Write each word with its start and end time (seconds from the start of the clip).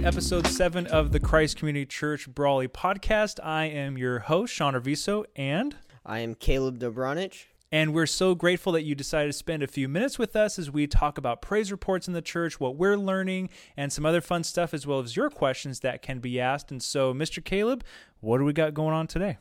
to 0.00 0.06
episode 0.06 0.46
seven 0.46 0.86
of 0.86 1.12
the 1.12 1.20
Christ 1.20 1.56
Community 1.56 1.84
Church 1.84 2.28
Brawley 2.28 2.68
podcast. 2.68 3.38
I 3.42 3.64
am 3.66 3.98
your 3.98 4.20
host, 4.20 4.52
Sean 4.52 4.74
Arviso, 4.74 5.24
and 5.36 5.76
I 6.06 6.20
am 6.20 6.34
Caleb 6.34 6.78
Dobranich. 6.78 7.44
And 7.70 7.92
we're 7.92 8.06
so 8.06 8.34
grateful 8.34 8.72
that 8.72 8.82
you 8.82 8.94
decided 8.94 9.28
to 9.28 9.32
spend 9.32 9.62
a 9.62 9.66
few 9.66 9.88
minutes 9.88 10.18
with 10.18 10.36
us 10.36 10.58
as 10.58 10.70
we 10.70 10.86
talk 10.86 11.18
about 11.18 11.42
praise 11.42 11.70
reports 11.70 12.08
in 12.08 12.14
the 12.14 12.22
church, 12.22 12.58
what 12.58 12.76
we're 12.76 12.96
learning, 12.96 13.50
and 13.76 13.92
some 13.92 14.06
other 14.06 14.20
fun 14.20 14.42
stuff, 14.42 14.72
as 14.72 14.86
well 14.86 15.00
as 15.00 15.16
your 15.16 15.28
questions 15.28 15.80
that 15.80 16.02
can 16.02 16.18
be 16.18 16.40
asked. 16.40 16.70
And 16.70 16.82
so, 16.82 17.12
Mr. 17.12 17.44
Caleb, 17.44 17.84
what 18.20 18.38
do 18.38 18.44
we 18.44 18.52
got 18.52 18.74
going 18.74 18.94
on 18.94 19.06
today? 19.06 19.38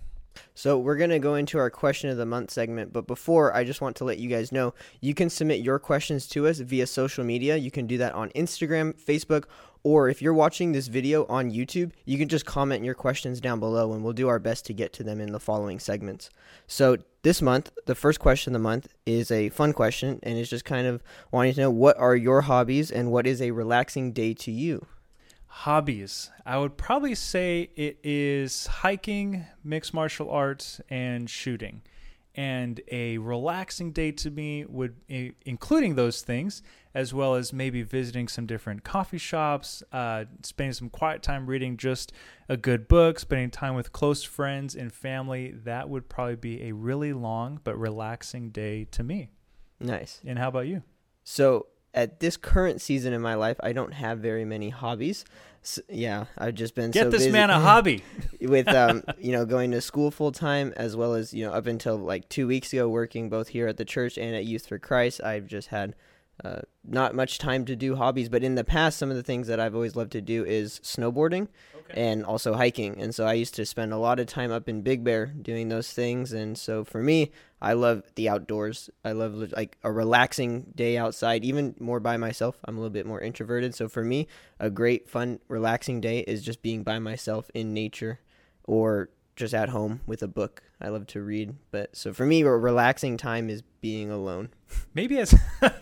So, 0.54 0.78
we're 0.78 0.98
going 0.98 1.10
to 1.10 1.20
go 1.20 1.36
into 1.36 1.58
our 1.58 1.70
question 1.70 2.10
of 2.10 2.18
the 2.18 2.26
month 2.26 2.52
segment, 2.52 2.94
but 2.94 3.08
before, 3.08 3.56
I 3.56 3.64
just 3.64 3.82
want 3.82 3.96
to 3.98 4.04
let 4.04 4.20
you 4.20 4.30
guys 4.30 4.52
know 4.52 4.74
you 5.02 5.14
can 5.14 5.30
submit 5.30 5.62
your 5.62 5.80
questions 5.80 6.28
to 6.28 6.48
us 6.48 6.60
via 6.60 6.86
social 6.86 7.24
media. 7.24 7.58
You 7.58 7.72
can 7.72 7.88
do 7.88 7.98
that 8.00 8.14
on 8.14 8.30
Instagram, 8.30 8.94
Facebook, 9.02 9.46
or 9.84 10.10
if 10.10 10.22
you're 10.22 10.34
watching 10.34 10.72
this 10.72 10.88
video 10.88 11.26
on 11.28 11.52
YouTube, 11.52 11.92
you 12.06 12.18
can 12.18 12.28
just 12.28 12.46
comment 12.46 12.84
your 12.84 12.96
questions 12.96 13.40
down 13.40 13.60
below 13.60 13.94
and 13.94 14.04
we'll 14.04 14.14
do 14.14 14.28
our 14.28 14.40
best 14.40 14.66
to 14.66 14.74
get 14.74 14.94
to 14.94 15.04
them 15.04 15.22
in 15.22 15.32
the 15.32 15.40
following 15.40 15.80
segments. 15.80 16.30
So, 16.68 16.98
this 17.22 17.42
month, 17.42 17.72
the 17.86 17.96
first 17.96 18.20
question 18.20 18.56
of 18.56 18.62
the 18.62 18.64
month 18.64 18.88
is 19.06 19.30
a 19.30 19.50
fun 19.50 19.74
question 19.74 20.20
and 20.24 20.38
it's 20.38 20.50
just 20.50 20.64
kind 20.64 20.88
of 20.88 21.04
wanting 21.32 21.54
to 21.54 21.62
know 21.62 21.72
what 21.72 21.98
are 21.98 22.16
your 22.16 22.42
hobbies 22.42 22.92
and 22.92 23.12
what 23.12 23.28
is 23.28 23.42
a 23.42 23.52
relaxing 23.52 24.14
day 24.14 24.34
to 24.36 24.52
you? 24.52 24.86
Hobbies. 25.48 26.30
I 26.46 26.58
would 26.58 26.78
probably 26.78 27.16
say 27.16 27.72
it 27.76 28.00
is 28.04 28.68
hiking, 28.68 29.46
mixed 29.64 29.94
martial 29.94 30.30
arts, 30.30 30.80
and 30.90 31.30
shooting. 31.30 31.82
And 32.36 32.80
a 32.90 33.18
relaxing 33.18 33.92
day 33.92 34.12
to 34.14 34.32
me 34.32 34.64
would, 34.66 34.96
including 35.46 35.96
those 35.96 36.22
things, 36.22 36.62
as 36.94 37.14
well 37.14 37.36
as 37.36 37.54
maybe 37.54 37.84
visiting 37.84 38.28
some 38.28 38.46
different 38.46 38.84
coffee 38.84 39.18
shops, 39.18 39.84
uh, 39.92 40.26
spending 40.44 40.74
some 40.74 40.90
quiet 40.90 41.22
time 41.22 41.46
reading 41.46 41.78
just 41.78 42.12
a 42.48 42.58
good 42.58 42.88
book, 42.88 43.20
spending 43.20 43.52
time 43.52 43.76
with 43.76 43.92
close 43.92 44.24
friends 44.24 44.76
and 44.76 44.92
family. 44.92 45.52
That 45.52 45.90
would 45.90 46.10
probably 46.10 46.36
be 46.36 46.64
a 46.64 46.72
really 46.74 47.14
long 47.14 47.60
but 47.64 47.78
relaxing 47.78 48.50
day 48.50 48.86
to 48.86 49.04
me. 49.04 49.30
Nice. 49.80 50.20
And 50.26 50.40
how 50.40 50.50
about 50.50 50.68
you? 50.68 50.84
So, 51.24 51.68
at 51.94 52.20
this 52.20 52.38
current 52.38 52.82
season 52.82 53.14
in 53.14 53.22
my 53.22 53.34
life, 53.36 53.58
I 53.62 53.74
don't 53.74 53.94
have 53.94 54.20
very 54.20 54.46
many 54.46 54.70
hobbies. 54.70 55.26
So, 55.62 55.82
yeah, 55.90 56.26
I've 56.38 56.54
just 56.54 56.76
been 56.76 56.92
get 56.92 57.06
so 57.06 57.10
this 57.10 57.28
man 57.28 57.50
a 57.50 57.60
hobby 57.60 58.04
with 58.42 58.68
um, 58.74 59.04
you 59.20 59.32
know, 59.32 59.46
going 59.46 59.72
to 59.72 59.82
school 59.82 60.12
full 60.12 60.32
time 60.32 60.74
as 60.76 60.96
well 60.96 61.14
as 61.14 61.34
you 61.34 61.46
know 61.46 61.52
up 61.52 61.68
until 61.68 61.98
like 61.98 62.30
two 62.30 62.48
weeks 62.48 62.74
ago, 62.74 62.90
working 62.90 63.30
both 63.30 63.50
here 63.50 63.68
at 63.68 63.78
the 63.78 63.86
church 63.86 64.18
and 64.18 64.36
at 64.36 64.46
Youth 64.46 64.68
for 64.68 64.80
Christ. 64.80 65.22
I've 65.24 65.48
just 65.48 65.70
had 65.70 65.96
uh, 66.44 66.62
not 66.86 67.14
much 67.14 67.38
time 67.38 67.66
to 67.66 67.76
do 67.76 67.96
hobbies, 67.96 68.30
but 68.30 68.44
in 68.44 68.56
the 68.56 68.64
past, 68.64 68.98
some 68.98 69.10
of 69.10 69.18
the 69.18 69.24
things 69.24 69.48
that 69.48 69.60
I've 69.60 69.76
always 69.76 69.96
loved 69.96 70.12
to 70.14 70.22
do 70.22 70.46
is 70.46 70.80
snowboarding 70.84 71.48
okay. 71.76 72.02
and 72.02 72.26
also 72.26 72.54
hiking. 72.54 73.00
And 73.00 73.14
so 73.14 73.26
I 73.26 73.34
used 73.34 73.56
to 73.56 73.66
spend 73.66 73.92
a 73.92 73.98
lot 73.98 74.20
of 74.20 74.28
time 74.28 74.52
up 74.52 74.70
in 74.70 74.82
Big 74.82 75.04
Bear 75.04 75.28
doing 75.28 75.70
those 75.70 75.92
things. 75.92 76.32
And 76.32 76.58
so 76.58 76.84
for 76.84 77.04
me, 77.04 77.32
I 77.62 77.74
love 77.74 78.04
the 78.16 78.30
outdoors. 78.30 78.90
I 79.04 79.12
love 79.12 79.52
like 79.52 79.78
a 79.84 79.92
relaxing 79.92 80.72
day 80.76 80.98
outside, 80.98 81.44
even 81.44 81.76
more 81.80 82.00
by 82.00 82.16
myself. 82.16 82.58
I'm 82.66 82.78
a 82.78 82.80
little 82.80 82.94
bit 82.94 83.06
more 83.06 83.22
introverted. 83.22 83.76
So 83.76 83.90
for 83.90 84.04
me, 84.04 84.28
a 84.60 84.70
great, 84.70 85.10
fun, 85.10 85.40
relaxing 85.50 86.00
day 86.00 86.20
is 86.20 86.42
just 86.42 86.62
being 86.62 86.84
by 86.84 87.00
myself 87.00 87.52
in 87.54 87.74
nature 87.74 88.20
or 88.64 89.10
just 89.40 89.54
at 89.54 89.70
home 89.70 90.02
with 90.06 90.22
a 90.22 90.28
book. 90.28 90.62
I 90.82 90.90
love 90.90 91.08
to 91.08 91.22
read, 91.22 91.56
but 91.72 91.96
so 91.96 92.14
for 92.14 92.26
me, 92.26 92.42
a 92.42 92.50
relaxing 92.50 93.16
time 93.16 93.50
is 93.50 93.64
being 93.80 94.12
alone. 94.12 94.50
maybe 94.94 95.18
as 95.18 95.34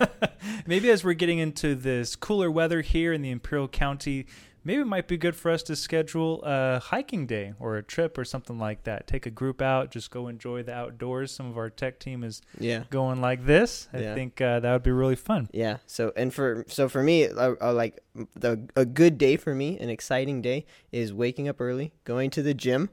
maybe 0.68 0.92
as 0.92 1.04
we're 1.04 1.14
getting 1.14 1.40
into 1.40 1.74
this 1.74 2.16
cooler 2.16 2.52
weather 2.52 2.82
here 2.82 3.12
in 3.14 3.24
the 3.24 3.32
Imperial 3.32 3.68
County, 3.68 4.28
maybe 4.64 4.82
it 4.82 4.86
might 4.86 5.08
be 5.08 5.18
good 5.18 5.36
for 5.36 5.50
us 5.50 5.64
to 5.64 5.76
schedule 5.76 6.44
a 6.44 6.80
hiking 6.80 7.26
day 7.26 7.56
or 7.60 7.78
a 7.78 7.84
trip 7.84 8.16
or 8.20 8.24
something 8.24 8.60
like 8.60 8.84
that. 8.84 9.08
Take 9.08 9.26
a 9.26 9.32
group 9.32 9.60
out, 9.60 9.90
just 9.90 10.12
go 10.12 10.28
enjoy 10.28 10.62
the 10.62 10.74
outdoors. 10.74 11.32
Some 11.32 11.50
of 11.50 11.58
our 11.58 11.72
tech 11.72 11.98
team 11.98 12.24
is 12.24 12.44
yeah. 12.60 12.84
going 12.92 13.22
like 13.22 13.44
this. 13.44 13.88
I 13.92 14.02
yeah. 14.02 14.14
think 14.14 14.40
uh, 14.40 14.60
that 14.60 14.72
would 14.72 14.84
be 14.84 14.92
really 14.92 15.16
fun. 15.16 15.50
Yeah. 15.52 15.78
So 15.88 16.14
and 16.16 16.32
for 16.32 16.64
so 16.68 16.88
for 16.90 17.02
me, 17.02 17.26
uh, 17.26 17.56
uh, 17.60 17.74
like 17.74 18.04
the 18.36 18.70
a 18.76 18.86
good 18.86 19.18
day 19.18 19.36
for 19.36 19.56
me, 19.56 19.80
an 19.80 19.90
exciting 19.90 20.44
day 20.44 20.68
is 20.92 21.12
waking 21.12 21.48
up 21.48 21.60
early, 21.60 21.94
going 22.04 22.30
to 22.30 22.44
the 22.44 22.54
gym 22.54 22.92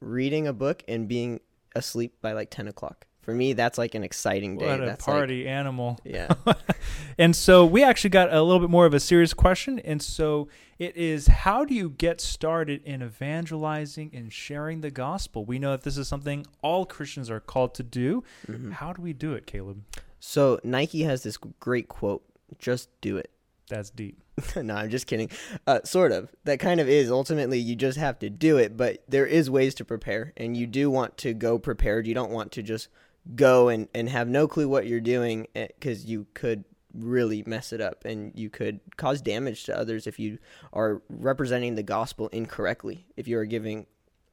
reading 0.00 0.46
a 0.46 0.52
book 0.52 0.82
and 0.88 1.08
being 1.08 1.40
asleep 1.74 2.14
by 2.20 2.32
like 2.32 2.50
10 2.50 2.68
o'clock. 2.68 3.06
For 3.22 3.34
me, 3.34 3.52
that's 3.52 3.76
like 3.76 3.94
an 3.94 4.02
exciting 4.02 4.56
day. 4.56 4.66
What 4.66 4.80
a 4.80 4.86
that's 4.86 5.04
party 5.04 5.44
like, 5.44 5.52
animal. 5.52 5.98
Yeah. 6.04 6.32
and 7.18 7.36
so 7.36 7.66
we 7.66 7.84
actually 7.84 8.10
got 8.10 8.32
a 8.32 8.42
little 8.42 8.60
bit 8.60 8.70
more 8.70 8.86
of 8.86 8.94
a 8.94 9.00
serious 9.00 9.34
question. 9.34 9.78
And 9.78 10.00
so 10.00 10.48
it 10.78 10.96
is 10.96 11.26
how 11.26 11.66
do 11.66 11.74
you 11.74 11.90
get 11.90 12.20
started 12.20 12.82
in 12.84 13.02
evangelizing 13.02 14.10
and 14.14 14.32
sharing 14.32 14.80
the 14.80 14.90
gospel? 14.90 15.44
We 15.44 15.58
know 15.58 15.72
that 15.72 15.82
this 15.82 15.98
is 15.98 16.08
something 16.08 16.46
all 16.62 16.86
Christians 16.86 17.30
are 17.30 17.40
called 17.40 17.74
to 17.74 17.82
do. 17.82 18.24
Mm-hmm. 18.48 18.72
How 18.72 18.94
do 18.94 19.02
we 19.02 19.12
do 19.12 19.34
it, 19.34 19.46
Caleb? 19.46 19.84
So 20.18 20.58
Nike 20.64 21.02
has 21.02 21.22
this 21.22 21.36
great 21.36 21.88
quote 21.88 22.24
just 22.58 22.88
do 23.00 23.16
it. 23.16 23.30
That's 23.68 23.90
deep. 23.90 24.20
no, 24.56 24.74
I'm 24.74 24.90
just 24.90 25.06
kidding. 25.06 25.30
Uh, 25.66 25.80
sort 25.84 26.12
of. 26.12 26.30
That 26.44 26.60
kind 26.60 26.80
of 26.80 26.88
is. 26.88 27.10
Ultimately, 27.10 27.58
you 27.58 27.76
just 27.76 27.98
have 27.98 28.18
to 28.20 28.30
do 28.30 28.56
it, 28.56 28.76
but 28.76 29.02
there 29.08 29.26
is 29.26 29.50
ways 29.50 29.74
to 29.76 29.84
prepare, 29.84 30.32
and 30.36 30.56
you 30.56 30.66
do 30.66 30.90
want 30.90 31.16
to 31.18 31.34
go 31.34 31.58
prepared. 31.58 32.06
You 32.06 32.14
don't 32.14 32.30
want 32.30 32.52
to 32.52 32.62
just 32.62 32.88
go 33.34 33.68
and, 33.68 33.88
and 33.94 34.08
have 34.08 34.28
no 34.28 34.48
clue 34.48 34.68
what 34.68 34.86
you're 34.86 35.00
doing 35.00 35.46
because 35.54 36.04
eh, 36.04 36.08
you 36.08 36.26
could 36.34 36.64
really 36.94 37.44
mess 37.46 37.72
it 37.72 37.80
up 37.80 38.04
and 38.04 38.32
you 38.34 38.50
could 38.50 38.80
cause 38.96 39.20
damage 39.20 39.64
to 39.64 39.76
others 39.76 40.06
if 40.06 40.18
you 40.18 40.38
are 40.72 41.02
representing 41.08 41.74
the 41.74 41.82
gospel 41.82 42.28
incorrectly, 42.28 43.06
if 43.16 43.28
you 43.28 43.38
are 43.38 43.44
giving 43.44 43.86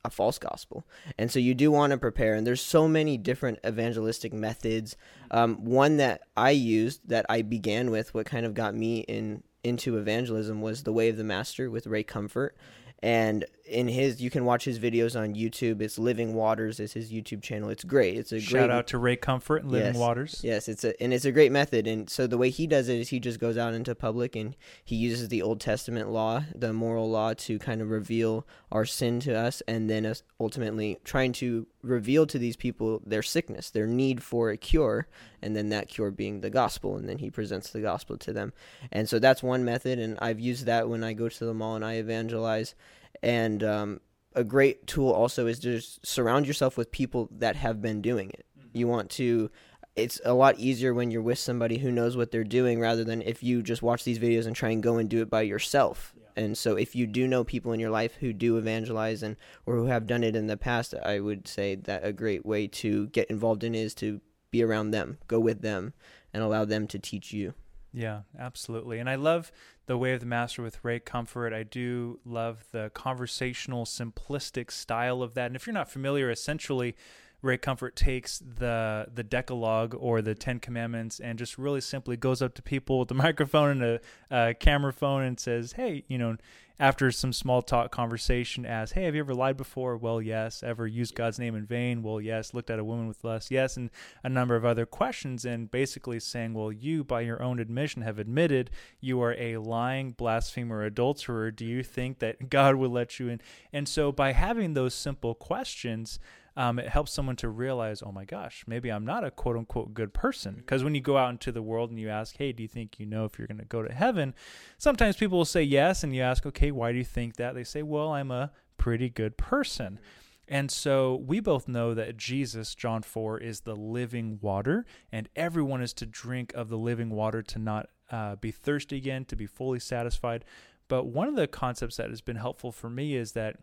a 0.03 0.09
false 0.09 0.39
gospel. 0.39 0.85
And 1.17 1.31
so 1.31 1.39
you 1.39 1.53
do 1.53 1.69
want 1.71 1.91
to 1.91 1.97
prepare. 1.97 2.33
And 2.33 2.47
there's 2.47 2.61
so 2.61 2.87
many 2.87 3.17
different 3.17 3.59
evangelistic 3.65 4.33
methods. 4.33 4.95
Um, 5.29 5.65
one 5.65 5.97
that 5.97 6.21
I 6.35 6.51
used 6.51 7.07
that 7.09 7.25
I 7.29 7.41
began 7.41 7.91
with, 7.91 8.13
what 8.13 8.25
kind 8.25 8.45
of 8.45 8.53
got 8.53 8.73
me 8.73 8.99
in 9.01 9.43
into 9.67 9.97
evangelism 9.97 10.61
was 10.61 10.83
The 10.83 10.93
Way 10.93 11.09
of 11.09 11.17
the 11.17 11.23
Master 11.23 11.69
with 11.69 11.87
Ray 11.87 12.03
Comfort. 12.03 12.55
And 12.99 13.45
in 13.67 13.87
his, 13.87 14.21
you 14.21 14.29
can 14.29 14.45
watch 14.45 14.65
his 14.65 14.79
videos 14.79 15.19
on 15.19 15.35
YouTube. 15.35 15.81
It's 15.81 15.99
Living 15.99 16.33
Waters 16.33 16.79
is 16.79 16.93
his 16.93 17.11
YouTube 17.11 17.41
channel. 17.41 17.69
It's 17.69 17.83
great. 17.83 18.17
It's 18.17 18.31
a 18.31 18.39
shout 18.39 18.51
great, 18.51 18.71
out 18.71 18.87
to 18.87 18.97
Ray 18.97 19.15
Comfort 19.15 19.63
and 19.63 19.71
Living 19.71 19.93
yes, 19.93 19.97
Waters. 19.97 20.41
Yes, 20.43 20.67
it's 20.67 20.83
a 20.83 21.01
and 21.01 21.13
it's 21.13 21.25
a 21.25 21.31
great 21.31 21.51
method. 21.51 21.87
And 21.87 22.09
so 22.09 22.27
the 22.27 22.37
way 22.37 22.49
he 22.49 22.67
does 22.67 22.89
it 22.89 22.99
is 22.99 23.09
he 23.09 23.19
just 23.19 23.39
goes 23.39 23.57
out 23.57 23.73
into 23.73 23.93
public 23.95 24.35
and 24.35 24.55
he 24.83 24.95
uses 24.95 25.27
the 25.27 25.41
Old 25.41 25.59
Testament 25.59 26.09
law, 26.09 26.43
the 26.55 26.73
moral 26.73 27.09
law, 27.09 27.33
to 27.33 27.59
kind 27.59 27.81
of 27.81 27.89
reveal 27.89 28.47
our 28.71 28.85
sin 28.85 29.19
to 29.21 29.33
us, 29.37 29.61
and 29.67 29.89
then 29.89 30.13
ultimately 30.39 30.97
trying 31.03 31.33
to 31.33 31.67
reveal 31.81 32.25
to 32.27 32.37
these 32.37 32.55
people 32.55 33.01
their 33.05 33.23
sickness, 33.23 33.69
their 33.69 33.87
need 33.87 34.23
for 34.23 34.49
a 34.49 34.57
cure, 34.57 35.07
and 35.41 35.55
then 35.55 35.69
that 35.69 35.87
cure 35.87 36.11
being 36.11 36.41
the 36.41 36.49
gospel, 36.49 36.97
and 36.97 37.07
then 37.07 37.19
he 37.19 37.29
presents 37.29 37.69
the 37.69 37.81
gospel 37.81 38.17
to 38.17 38.33
them. 38.33 38.53
And 38.91 39.07
so 39.07 39.19
that's 39.19 39.43
one 39.43 39.63
method, 39.63 39.99
and 39.99 40.17
I've 40.21 40.39
used 40.39 40.65
that 40.65 40.89
when 40.89 41.03
I 41.03 41.13
go 41.13 41.29
to 41.29 41.45
the 41.45 41.53
mall 41.53 41.75
and 41.75 41.85
I 41.85 41.93
evangelize. 41.93 42.75
And 43.23 43.63
um, 43.63 44.01
a 44.33 44.43
great 44.43 44.87
tool 44.87 45.11
also 45.11 45.47
is 45.47 45.59
to 45.59 45.77
just 45.77 46.05
surround 46.05 46.47
yourself 46.47 46.77
with 46.77 46.91
people 46.91 47.29
that 47.37 47.55
have 47.55 47.81
been 47.81 48.01
doing 48.01 48.29
it. 48.29 48.45
Mm-hmm. 48.57 48.77
You 48.77 48.87
want 48.87 49.09
to 49.11 49.49
it's 49.97 50.21
a 50.23 50.33
lot 50.33 50.59
easier 50.59 50.93
when 50.93 51.09
you're 51.09 51.23
with 51.23 51.39
somebody 51.39 51.79
who 51.79 51.91
knows 51.91 52.15
what 52.15 52.31
they're 52.31 52.43
doing 52.43 52.79
rather 52.79 53.03
than 53.03 53.23
if 53.23 53.41
you 53.41 53.63
just 53.63 53.81
watch 53.81 54.03
these 54.03 54.19
videos 54.19 54.45
and 54.45 54.55
try 54.55 54.69
and 54.69 54.83
go 54.83 54.97
and 54.97 55.09
do 55.09 55.21
it 55.23 55.29
by 55.29 55.41
yourself. 55.41 56.13
Yeah. 56.15 56.43
And 56.43 56.57
so 56.57 56.75
if 56.75 56.95
you 56.95 57.07
do 57.07 57.27
know 57.27 57.43
people 57.43 57.73
in 57.73 57.79
your 57.79 57.89
life 57.89 58.13
who 58.13 58.31
do 58.31 58.57
evangelize 58.57 59.23
and 59.23 59.35
or 59.65 59.75
who 59.75 59.87
have 59.87 60.05
done 60.05 60.23
it 60.23 60.35
in 60.35 60.45
the 60.45 60.55
past, 60.55 60.93
I 61.03 61.19
would 61.19 61.47
say 61.47 61.73
that 61.73 62.05
a 62.05 62.13
great 62.13 62.45
way 62.45 62.67
to 62.67 63.07
get 63.07 63.31
involved 63.31 63.63
in 63.63 63.73
is 63.73 63.95
to 63.95 64.21
be 64.51 64.63
around 64.63 64.91
them, 64.91 65.17
go 65.27 65.39
with 65.39 65.61
them 65.61 65.93
and 66.31 66.43
allow 66.43 66.63
them 66.63 66.85
to 66.87 66.99
teach 66.99 67.33
you. 67.33 67.55
Yeah, 67.97 68.21
absolutely. 68.37 68.99
And 68.99 69.09
I 69.09 69.15
love 69.15 69.51
the 69.87 69.97
way 69.97 70.13
of 70.13 70.19
the 70.19 70.27
master 70.27 70.61
with 70.61 70.85
Ray 70.85 70.99
Comfort. 70.99 71.51
I 71.51 71.63
do 71.63 72.19
love 72.23 72.65
the 72.71 72.91
conversational, 72.93 73.85
simplistic 73.85 74.69
style 74.69 75.23
of 75.23 75.33
that. 75.33 75.47
And 75.47 75.55
if 75.55 75.65
you're 75.65 75.73
not 75.73 75.89
familiar, 75.89 76.29
essentially, 76.29 76.95
Ray 77.41 77.57
Comfort 77.57 77.95
takes 77.95 78.39
the 78.39 79.07
the 79.13 79.23
Decalogue 79.23 79.95
or 79.97 80.21
the 80.21 80.35
Ten 80.35 80.59
Commandments 80.59 81.19
and 81.19 81.37
just 81.37 81.57
really 81.57 81.81
simply 81.81 82.17
goes 82.17 82.41
up 82.41 82.55
to 82.55 82.61
people 82.61 82.99
with 82.99 83.11
a 83.11 83.13
microphone 83.27 83.81
and 83.81 83.99
a, 84.31 84.49
a 84.49 84.53
camera 84.53 84.93
phone 84.93 85.23
and 85.23 85.39
says, 85.39 85.73
"Hey, 85.73 86.03
you 86.07 86.17
know, 86.17 86.37
after 86.79 87.11
some 87.11 87.33
small 87.33 87.61
talk 87.61 87.91
conversation 87.91 88.65
as, 88.65 88.91
hey, 88.91 89.05
have 89.05 89.15
you 89.15 89.21
ever 89.21 89.33
lied 89.33 89.57
before? 89.57 89.97
Well, 89.97 90.21
yes. 90.21 90.61
Ever 90.61 90.85
used 90.85 91.15
God's 91.15 91.39
name 91.39 91.55
in 91.55 91.65
vain? 91.65 92.03
Well, 92.03 92.21
yes. 92.21 92.53
Looked 92.53 92.69
at 92.69 92.79
a 92.79 92.83
woman 92.83 93.07
with 93.07 93.23
lust? 93.23 93.49
Yes. 93.49 93.77
And 93.77 93.89
a 94.23 94.29
number 94.29 94.55
of 94.55 94.63
other 94.63 94.85
questions, 94.85 95.43
and 95.43 95.71
basically 95.71 96.19
saying, 96.19 96.53
well, 96.53 96.71
you, 96.71 97.03
by 97.03 97.21
your 97.21 97.41
own 97.41 97.59
admission, 97.59 98.03
have 98.03 98.19
admitted 98.19 98.69
you 98.99 99.21
are 99.21 99.33
a 99.33 99.57
lying, 99.57 100.11
blasphemer, 100.11 100.83
adulterer. 100.83 101.51
Do 101.51 101.65
you 101.65 101.81
think 101.83 102.19
that 102.19 102.49
God 102.49 102.75
will 102.75 102.91
let 102.91 103.19
you 103.19 103.29
in? 103.29 103.41
And 103.73 103.87
so 103.87 104.11
by 104.11 104.33
having 104.33 104.73
those 104.73 104.93
simple 104.93 105.33
questions, 105.33 106.19
um, 106.57 106.79
it 106.79 106.89
helps 106.89 107.13
someone 107.13 107.35
to 107.35 107.49
realize, 107.49 108.01
oh 108.01 108.11
my 108.11 108.25
gosh, 108.25 108.63
maybe 108.65 108.89
I'm 108.89 109.05
not 109.05 109.23
a 109.23 109.29
quote 109.29 109.55
unquote 109.55 109.93
good 109.93 110.11
person. 110.11 110.55
Because 110.55 110.83
when 110.83 110.95
you 110.95 111.01
go 111.01 111.15
out 111.15 111.29
into 111.29 111.51
the 111.51 111.61
world 111.61 111.91
and 111.91 111.99
you 111.99 112.09
ask, 112.09 112.35
hey, 112.35 112.51
do 112.51 112.63
you 112.63 112.67
think 112.67 112.99
you 112.99 113.05
know 113.05 113.25
if 113.25 113.37
you're 113.37 113.47
going 113.47 113.59
to 113.59 113.65
go 113.65 113.83
to 113.83 113.93
heaven? 113.93 114.33
Sometimes 114.79 115.17
people 115.17 115.37
will 115.37 115.45
say 115.45 115.61
yes, 115.61 116.03
and 116.03 116.15
you 116.15 116.23
ask, 116.23 116.47
okay, 116.47 116.71
why 116.71 116.91
do 116.91 116.97
you 116.97 117.03
think 117.03 117.35
that? 117.35 117.53
They 117.53 117.63
say, 117.63 117.83
well, 117.83 118.11
I'm 118.11 118.31
a 118.31 118.51
pretty 118.77 119.07
good 119.07 119.37
person. 119.37 119.99
And 120.47 120.71
so 120.71 121.23
we 121.27 121.39
both 121.39 121.67
know 121.67 121.93
that 121.93 122.17
Jesus, 122.17 122.73
John 122.73 123.03
4, 123.03 123.37
is 123.37 123.61
the 123.61 123.75
living 123.75 124.39
water, 124.41 124.83
and 125.11 125.29
everyone 125.35 125.83
is 125.83 125.93
to 125.93 126.07
drink 126.07 126.53
of 126.55 126.69
the 126.69 126.77
living 126.77 127.11
water 127.11 127.43
to 127.43 127.59
not 127.59 127.89
uh, 128.09 128.35
be 128.37 128.49
thirsty 128.49 128.97
again, 128.97 129.25
to 129.25 129.35
be 129.35 129.45
fully 129.45 129.79
satisfied. 129.79 130.43
But 130.87 131.05
one 131.05 131.27
of 131.27 131.35
the 131.35 131.47
concepts 131.47 131.97
that 131.97 132.09
has 132.09 132.21
been 132.21 132.37
helpful 132.37 132.71
for 132.71 132.89
me 132.89 133.15
is 133.15 133.33
that 133.33 133.57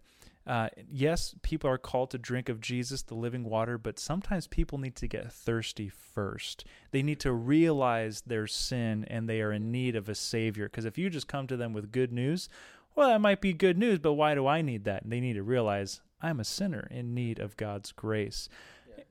uh, 0.47 0.69
yes, 0.91 1.35
people 1.43 1.71
are 1.71 1.79
called 1.79 2.11
to 2.11 2.19
drink 2.19 2.49
of 2.49 2.61
Jesus, 2.61 3.03
the 3.03 3.15
living 3.15 3.45
water, 3.45 3.79
but 3.79 3.99
sometimes 3.99 4.47
people 4.47 4.79
need 4.79 4.95
to 4.97 5.09
get 5.09 5.33
thirsty 5.33 5.89
first. 5.89 6.65
They 6.91 7.03
need 7.03 7.21
to 7.21 7.33
realize 7.33 8.23
their 8.27 8.47
sin 8.47 9.07
and 9.09 9.29
they 9.29 9.41
are 9.41 9.53
in 9.53 9.73
need 9.73 9.97
of 9.97 10.09
a 10.09 10.15
Savior. 10.15 10.67
Because 10.69 10.85
if 10.85 10.99
you 10.99 11.09
just 11.09 11.29
come 11.29 11.47
to 11.47 11.57
them 11.57 11.73
with 11.73 11.93
good 11.93 12.13
news, 12.13 12.49
well, 12.95 13.09
that 13.09 13.21
might 13.21 13.41
be 13.41 13.55
good 13.55 13.79
news, 13.79 13.99
but 13.99 14.13
why 14.13 14.35
do 14.35 14.47
I 14.47 14.61
need 14.61 14.85
that? 14.85 15.03
And 15.03 15.13
they 15.13 15.21
need 15.21 15.35
to 15.35 15.43
realize 15.43 16.01
I'm 16.21 16.41
a 16.41 16.45
sinner 16.45 16.89
in 16.91 17.15
need 17.15 17.39
of 17.39 17.57
God's 17.57 17.91
grace. 17.93 18.49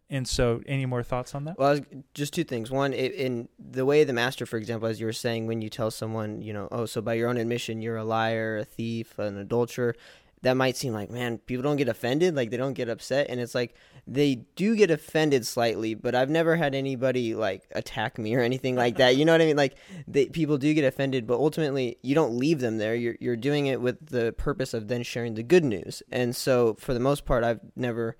And 0.09 0.27
so, 0.27 0.61
any 0.67 0.85
more 0.85 1.01
thoughts 1.01 1.33
on 1.33 1.45
that? 1.45 1.57
Well, 1.57 1.79
just 2.13 2.33
two 2.33 2.43
things. 2.43 2.69
One, 2.69 2.93
it, 2.93 3.13
in 3.13 3.49
the 3.57 3.85
way 3.85 4.03
the 4.03 4.13
master, 4.13 4.45
for 4.45 4.57
example, 4.57 4.87
as 4.87 4.99
you 4.99 5.07
were 5.07 5.13
saying, 5.13 5.47
when 5.47 5.61
you 5.61 5.69
tell 5.69 5.89
someone, 5.89 6.41
you 6.41 6.53
know, 6.53 6.67
oh, 6.71 6.85
so 6.85 7.01
by 7.01 7.15
your 7.15 7.29
own 7.29 7.37
admission, 7.37 7.81
you're 7.81 7.97
a 7.97 8.03
liar, 8.03 8.57
a 8.57 8.65
thief, 8.65 9.17
an 9.17 9.37
adulterer, 9.37 9.95
that 10.43 10.57
might 10.57 10.75
seem 10.75 10.93
like, 10.93 11.09
man, 11.09 11.37
people 11.37 11.63
don't 11.63 11.77
get 11.77 11.87
offended, 11.87 12.35
like 12.35 12.51
they 12.51 12.57
don't 12.57 12.73
get 12.73 12.89
upset, 12.89 13.27
and 13.29 13.39
it's 13.39 13.55
like 13.55 13.75
they 14.05 14.35
do 14.55 14.75
get 14.75 14.91
offended 14.91 15.47
slightly, 15.47 15.95
but 15.95 16.13
I've 16.13 16.29
never 16.29 16.57
had 16.57 16.75
anybody 16.75 17.33
like 17.33 17.63
attack 17.71 18.17
me 18.17 18.35
or 18.35 18.41
anything 18.41 18.75
like 18.75 18.97
that. 18.97 19.15
You 19.15 19.23
know 19.23 19.31
what 19.31 19.41
I 19.41 19.45
mean? 19.45 19.55
Like 19.55 19.77
they, 20.05 20.25
people 20.25 20.57
do 20.57 20.73
get 20.73 20.83
offended, 20.83 21.25
but 21.25 21.35
ultimately 21.35 21.97
you 22.01 22.13
don't 22.13 22.37
leave 22.37 22.59
them 22.59 22.77
there. 22.77 22.93
You're 22.93 23.15
you're 23.21 23.37
doing 23.37 23.67
it 23.67 23.79
with 23.79 24.05
the 24.05 24.33
purpose 24.33 24.73
of 24.73 24.89
then 24.89 25.03
sharing 25.03 25.35
the 25.35 25.43
good 25.43 25.63
news. 25.63 26.03
And 26.11 26.35
so 26.35 26.75
for 26.75 26.93
the 26.93 26.99
most 26.99 27.25
part, 27.25 27.43
I've 27.43 27.61
never. 27.75 28.17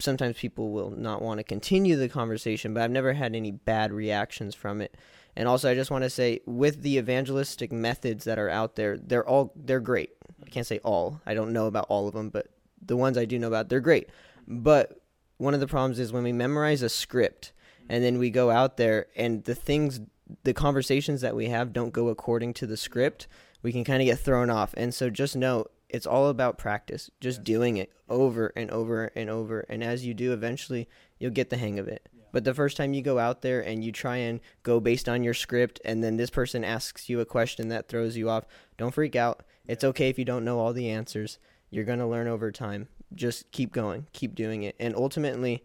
Sometimes 0.00 0.38
people 0.38 0.70
will 0.70 0.90
not 0.90 1.22
want 1.22 1.38
to 1.38 1.44
continue 1.44 1.96
the 1.96 2.08
conversation, 2.08 2.72
but 2.72 2.84
I've 2.84 2.90
never 2.92 3.14
had 3.14 3.34
any 3.34 3.50
bad 3.50 3.92
reactions 3.92 4.54
from 4.54 4.80
it. 4.80 4.96
And 5.34 5.48
also, 5.48 5.68
I 5.68 5.74
just 5.74 5.90
want 5.90 6.04
to 6.04 6.10
say, 6.10 6.40
with 6.46 6.82
the 6.82 6.98
evangelistic 6.98 7.72
methods 7.72 8.24
that 8.24 8.38
are 8.38 8.48
out 8.48 8.76
there, 8.76 8.96
they're 8.96 9.28
all 9.28 9.52
they're 9.56 9.80
great. 9.80 10.10
I 10.48 10.50
can't 10.50 10.66
say 10.66 10.80
all. 10.82 11.20
I 11.26 11.34
don't 11.34 11.52
know 11.52 11.66
about 11.66 11.84
all 11.90 12.08
of 12.08 12.14
them, 12.14 12.30
but 12.30 12.46
the 12.80 12.96
ones 12.96 13.18
I 13.18 13.26
do 13.26 13.38
know 13.38 13.48
about, 13.48 13.68
they're 13.68 13.80
great. 13.80 14.08
But 14.46 15.02
one 15.36 15.52
of 15.52 15.60
the 15.60 15.66
problems 15.66 15.98
is 15.98 16.10
when 16.10 16.22
we 16.22 16.32
memorize 16.32 16.80
a 16.80 16.88
script 16.88 17.52
and 17.90 18.02
then 18.02 18.18
we 18.18 18.30
go 18.30 18.50
out 18.50 18.78
there 18.78 19.08
and 19.14 19.44
the 19.44 19.54
things, 19.54 20.00
the 20.44 20.54
conversations 20.54 21.20
that 21.20 21.36
we 21.36 21.50
have 21.50 21.74
don't 21.74 21.92
go 21.92 22.08
according 22.08 22.54
to 22.54 22.66
the 22.66 22.78
script, 22.78 23.28
we 23.62 23.72
can 23.72 23.84
kind 23.84 24.00
of 24.00 24.06
get 24.06 24.20
thrown 24.20 24.48
off. 24.48 24.72
And 24.74 24.94
so 24.94 25.10
just 25.10 25.36
know 25.36 25.66
it's 25.90 26.06
all 26.06 26.28
about 26.28 26.56
practice, 26.56 27.10
just 27.20 27.40
yes. 27.40 27.44
doing 27.44 27.76
it 27.76 27.92
over 28.08 28.50
and 28.56 28.70
over 28.70 29.12
and 29.14 29.28
over. 29.28 29.66
And 29.68 29.84
as 29.84 30.06
you 30.06 30.14
do, 30.14 30.32
eventually 30.32 30.88
you'll 31.18 31.30
get 31.30 31.50
the 31.50 31.58
hang 31.58 31.78
of 31.78 31.88
it. 31.88 32.08
But 32.32 32.44
the 32.44 32.54
first 32.54 32.78
time 32.78 32.94
you 32.94 33.02
go 33.02 33.18
out 33.18 33.42
there 33.42 33.60
and 33.60 33.84
you 33.84 33.92
try 33.92 34.16
and 34.16 34.40
go 34.62 34.80
based 34.80 35.10
on 35.10 35.24
your 35.24 35.34
script, 35.34 35.78
and 35.84 36.02
then 36.02 36.16
this 36.16 36.30
person 36.30 36.64
asks 36.64 37.10
you 37.10 37.20
a 37.20 37.26
question 37.26 37.68
that 37.68 37.88
throws 37.88 38.16
you 38.16 38.30
off, 38.30 38.46
don't 38.78 38.94
freak 38.94 39.16
out. 39.16 39.42
It's 39.68 39.84
okay 39.84 40.08
if 40.08 40.18
you 40.18 40.24
don't 40.24 40.44
know 40.44 40.58
all 40.58 40.72
the 40.72 40.90
answers. 40.90 41.38
You're 41.70 41.84
going 41.84 41.98
to 42.00 42.06
learn 42.06 42.26
over 42.26 42.50
time. 42.50 42.88
Just 43.14 43.50
keep 43.52 43.72
going, 43.72 44.06
keep 44.12 44.34
doing 44.34 44.62
it. 44.64 44.74
And 44.80 44.96
ultimately, 44.96 45.62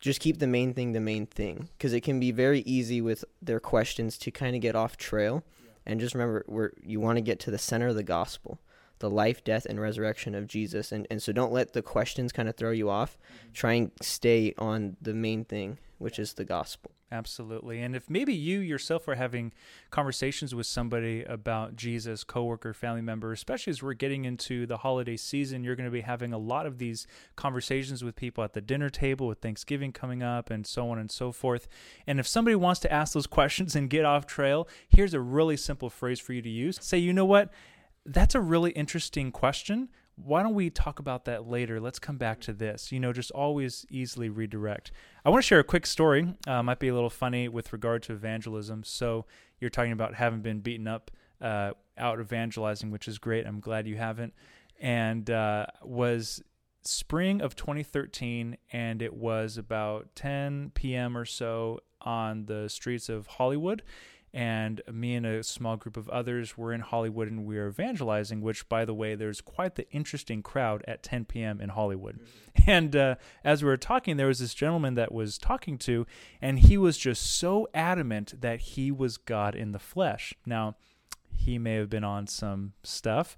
just 0.00 0.20
keep 0.20 0.38
the 0.38 0.46
main 0.46 0.74
thing 0.74 0.92
the 0.92 1.00
main 1.00 1.26
thing 1.26 1.68
because 1.78 1.92
it 1.92 2.02
can 2.02 2.18
be 2.18 2.30
very 2.30 2.60
easy 2.60 3.00
with 3.00 3.24
their 3.40 3.60
questions 3.60 4.18
to 4.18 4.30
kind 4.30 4.56
of 4.56 4.62
get 4.62 4.74
off 4.74 4.96
trail. 4.96 5.44
And 5.86 6.00
just 6.00 6.14
remember, 6.14 6.44
where 6.46 6.72
you 6.82 6.98
want 6.98 7.16
to 7.18 7.22
get 7.22 7.38
to 7.40 7.50
the 7.50 7.58
center 7.58 7.88
of 7.88 7.94
the 7.94 8.02
gospel 8.02 8.58
the 9.00 9.10
life, 9.10 9.44
death, 9.44 9.66
and 9.66 9.80
resurrection 9.80 10.34
of 10.34 10.46
Jesus. 10.46 10.90
And, 10.92 11.06
and 11.10 11.22
so 11.22 11.32
don't 11.32 11.52
let 11.52 11.72
the 11.72 11.82
questions 11.82 12.32
kind 12.32 12.48
of 12.48 12.56
throw 12.56 12.70
you 12.70 12.88
off. 12.88 13.18
Mm-hmm. 13.18 13.52
Try 13.52 13.72
and 13.74 13.90
stay 14.00 14.54
on 14.56 14.96
the 15.02 15.12
main 15.12 15.44
thing, 15.44 15.78
which 15.98 16.18
is 16.18 16.34
the 16.34 16.44
gospel. 16.44 16.93
Absolutely. 17.14 17.80
And 17.80 17.94
if 17.94 18.10
maybe 18.10 18.34
you 18.34 18.58
yourself 18.58 19.06
are 19.06 19.14
having 19.14 19.52
conversations 19.92 20.52
with 20.52 20.66
somebody 20.66 21.22
about 21.22 21.76
Jesus, 21.76 22.24
coworker, 22.24 22.74
family 22.74 23.02
member, 23.02 23.30
especially 23.30 23.70
as 23.70 23.84
we're 23.84 23.94
getting 23.94 24.24
into 24.24 24.66
the 24.66 24.78
holiday 24.78 25.16
season, 25.16 25.62
you're 25.62 25.76
going 25.76 25.86
to 25.88 25.92
be 25.92 26.00
having 26.00 26.32
a 26.32 26.38
lot 26.38 26.66
of 26.66 26.78
these 26.78 27.06
conversations 27.36 28.02
with 28.02 28.16
people 28.16 28.42
at 28.42 28.52
the 28.52 28.60
dinner 28.60 28.90
table 28.90 29.28
with 29.28 29.38
Thanksgiving 29.38 29.92
coming 29.92 30.24
up 30.24 30.50
and 30.50 30.66
so 30.66 30.90
on 30.90 30.98
and 30.98 31.08
so 31.08 31.30
forth. 31.30 31.68
And 32.04 32.18
if 32.18 32.26
somebody 32.26 32.56
wants 32.56 32.80
to 32.80 32.92
ask 32.92 33.12
those 33.12 33.26
questions 33.38 33.76
and 33.76 33.88
get 33.88 34.04
off 34.04 34.26
trail, 34.26 34.66
here's 34.88 35.14
a 35.14 35.20
really 35.20 35.56
simple 35.56 35.90
phrase 35.90 36.18
for 36.18 36.32
you 36.32 36.42
to 36.42 36.50
use. 36.50 36.80
Say, 36.82 36.98
you 36.98 37.12
know 37.12 37.24
what? 37.24 37.52
That's 38.04 38.34
a 38.34 38.40
really 38.40 38.72
interesting 38.72 39.30
question. 39.30 39.88
Why 40.16 40.42
don't 40.42 40.54
we 40.54 40.70
talk 40.70 40.98
about 40.98 41.24
that 41.24 41.46
later? 41.46 41.80
Let's 41.80 41.98
come 41.98 42.16
back 42.16 42.40
to 42.42 42.52
this. 42.52 42.92
You 42.92 43.00
know, 43.00 43.12
just 43.12 43.30
always 43.32 43.84
easily 43.90 44.28
redirect. 44.28 44.92
I 45.24 45.30
want 45.30 45.42
to 45.42 45.46
share 45.46 45.58
a 45.58 45.64
quick 45.64 45.86
story. 45.86 46.34
Uh, 46.46 46.62
might 46.62 46.78
be 46.78 46.88
a 46.88 46.94
little 46.94 47.10
funny 47.10 47.48
with 47.48 47.72
regard 47.72 48.02
to 48.04 48.12
evangelism. 48.12 48.84
So 48.84 49.26
you're 49.60 49.70
talking 49.70 49.92
about 49.92 50.14
having 50.14 50.40
been 50.40 50.60
beaten 50.60 50.86
up 50.86 51.10
uh, 51.40 51.72
out 51.98 52.20
evangelizing, 52.20 52.90
which 52.90 53.08
is 53.08 53.18
great. 53.18 53.46
I'm 53.46 53.60
glad 53.60 53.86
you 53.86 53.96
haven't. 53.96 54.34
And 54.80 55.28
uh, 55.30 55.66
was 55.82 56.42
spring 56.82 57.40
of 57.40 57.56
2013, 57.56 58.56
and 58.72 59.02
it 59.02 59.14
was 59.14 59.56
about 59.56 60.14
10 60.14 60.72
p.m. 60.74 61.16
or 61.16 61.24
so 61.24 61.80
on 62.00 62.46
the 62.46 62.68
streets 62.68 63.08
of 63.08 63.26
Hollywood 63.26 63.82
and 64.34 64.82
me 64.92 65.14
and 65.14 65.24
a 65.24 65.44
small 65.44 65.76
group 65.76 65.96
of 65.96 66.08
others 66.08 66.58
were 66.58 66.72
in 66.72 66.80
Hollywood 66.80 67.28
and 67.28 67.46
we 67.46 67.56
were 67.56 67.68
evangelizing, 67.68 68.40
which, 68.40 68.68
by 68.68 68.84
the 68.84 68.92
way, 68.92 69.14
there's 69.14 69.40
quite 69.40 69.76
the 69.76 69.88
interesting 69.92 70.42
crowd 70.42 70.84
at 70.88 71.04
10 71.04 71.26
p.m. 71.26 71.60
in 71.60 71.70
Hollywood. 71.70 72.18
And 72.66 72.94
uh, 72.94 73.16
as 73.42 73.62
we 73.62 73.68
were 73.68 73.76
talking, 73.76 74.16
there 74.16 74.28
was 74.28 74.38
this 74.38 74.54
gentleman 74.54 74.94
that 74.94 75.12
was 75.12 75.38
talking 75.38 75.76
to, 75.78 76.06
and 76.40 76.60
he 76.60 76.78
was 76.78 76.96
just 76.96 77.36
so 77.36 77.68
adamant 77.74 78.40
that 78.40 78.60
he 78.60 78.92
was 78.92 79.16
God 79.16 79.54
in 79.56 79.72
the 79.72 79.80
flesh. 79.80 80.34
Now, 80.46 80.76
he 81.36 81.58
may 81.58 81.74
have 81.74 81.90
been 81.90 82.04
on 82.04 82.26
some 82.26 82.72
stuff 82.84 83.36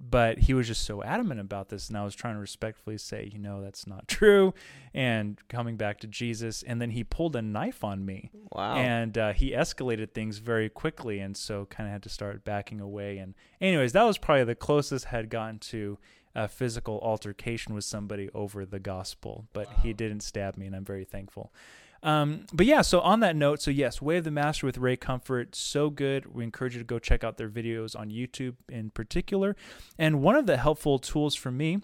but 0.00 0.38
he 0.38 0.54
was 0.54 0.66
just 0.66 0.84
so 0.84 1.02
adamant 1.02 1.40
about 1.40 1.68
this 1.68 1.88
and 1.88 1.96
i 1.96 2.04
was 2.04 2.14
trying 2.14 2.34
to 2.34 2.40
respectfully 2.40 2.96
say 2.98 3.28
you 3.32 3.38
know 3.38 3.60
that's 3.62 3.86
not 3.86 4.06
true 4.08 4.54
and 4.94 5.40
coming 5.48 5.76
back 5.76 5.98
to 5.98 6.06
jesus 6.06 6.62
and 6.62 6.80
then 6.80 6.90
he 6.90 7.04
pulled 7.04 7.34
a 7.36 7.42
knife 7.42 7.84
on 7.84 8.04
me. 8.04 8.30
Wow. 8.52 8.76
And 8.76 9.16
uh, 9.16 9.32
he 9.32 9.52
escalated 9.52 10.12
things 10.12 10.38
very 10.38 10.68
quickly 10.68 11.18
and 11.18 11.36
so 11.36 11.66
kind 11.66 11.88
of 11.88 11.92
had 11.92 12.02
to 12.04 12.08
start 12.08 12.44
backing 12.44 12.80
away 12.80 13.18
and 13.18 13.34
anyways 13.60 13.92
that 13.92 14.04
was 14.04 14.18
probably 14.18 14.44
the 14.44 14.54
closest 14.54 15.06
I 15.06 15.10
had 15.10 15.30
gotten 15.30 15.58
to 15.58 15.98
a 16.34 16.46
physical 16.46 17.00
altercation 17.02 17.74
with 17.74 17.84
somebody 17.84 18.28
over 18.34 18.64
the 18.64 18.78
gospel 18.78 19.46
but 19.52 19.66
wow. 19.68 19.74
he 19.82 19.92
didn't 19.92 20.20
stab 20.20 20.56
me 20.56 20.66
and 20.66 20.76
i'm 20.76 20.84
very 20.84 21.04
thankful 21.04 21.52
um, 22.02 22.46
but 22.52 22.66
yeah, 22.66 22.82
so 22.82 23.00
on 23.00 23.20
that 23.20 23.36
note, 23.36 23.60
so 23.60 23.70
yes, 23.70 24.00
Way 24.00 24.18
of 24.18 24.24
the 24.24 24.30
Master 24.30 24.66
with 24.66 24.78
Ray 24.78 24.96
Comfort, 24.96 25.54
so 25.54 25.90
good. 25.90 26.34
We 26.34 26.44
encourage 26.44 26.74
you 26.74 26.80
to 26.80 26.86
go 26.86 26.98
check 26.98 27.24
out 27.24 27.36
their 27.36 27.48
videos 27.48 27.98
on 27.98 28.10
YouTube 28.10 28.56
in 28.68 28.90
particular. 28.90 29.56
And 29.98 30.22
one 30.22 30.36
of 30.36 30.46
the 30.46 30.56
helpful 30.56 30.98
tools 30.98 31.34
for 31.34 31.50
me, 31.50 31.80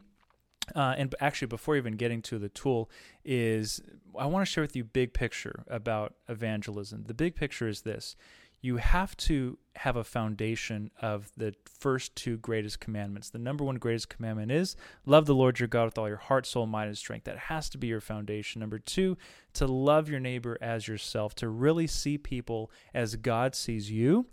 uh, 0.74 0.94
and 0.96 1.14
actually, 1.20 1.48
before 1.48 1.76
even 1.76 1.96
getting 1.96 2.22
to 2.22 2.38
the 2.38 2.48
tool, 2.48 2.90
is 3.24 3.82
I 4.18 4.26
want 4.26 4.46
to 4.46 4.50
share 4.50 4.62
with 4.62 4.76
you 4.76 4.84
big 4.84 5.12
picture 5.12 5.64
about 5.68 6.14
evangelism. 6.28 7.04
The 7.06 7.14
big 7.14 7.34
picture 7.34 7.68
is 7.68 7.82
this: 7.82 8.16
you 8.64 8.78
have 8.78 9.14
to 9.18 9.58
have 9.76 9.94
a 9.94 10.02
foundation 10.02 10.90
of 11.02 11.30
the 11.36 11.54
first 11.78 12.16
two 12.16 12.38
greatest 12.38 12.80
commandments. 12.80 13.28
The 13.28 13.38
number 13.38 13.62
one 13.62 13.76
greatest 13.76 14.08
commandment 14.08 14.50
is 14.50 14.74
love 15.04 15.26
the 15.26 15.34
Lord 15.34 15.60
your 15.60 15.68
God 15.68 15.84
with 15.84 15.98
all 15.98 16.08
your 16.08 16.16
heart, 16.16 16.46
soul, 16.46 16.66
mind, 16.66 16.88
and 16.88 16.96
strength. 16.96 17.24
That 17.24 17.36
has 17.36 17.68
to 17.70 17.78
be 17.78 17.88
your 17.88 18.00
foundation. 18.00 18.60
Number 18.60 18.78
two, 18.78 19.18
to 19.52 19.66
love 19.66 20.08
your 20.08 20.18
neighbor 20.18 20.56
as 20.62 20.88
yourself, 20.88 21.34
to 21.36 21.48
really 21.50 21.86
see 21.86 22.16
people 22.16 22.70
as 22.94 23.16
God 23.16 23.54
sees 23.54 23.90
you. 23.90 24.28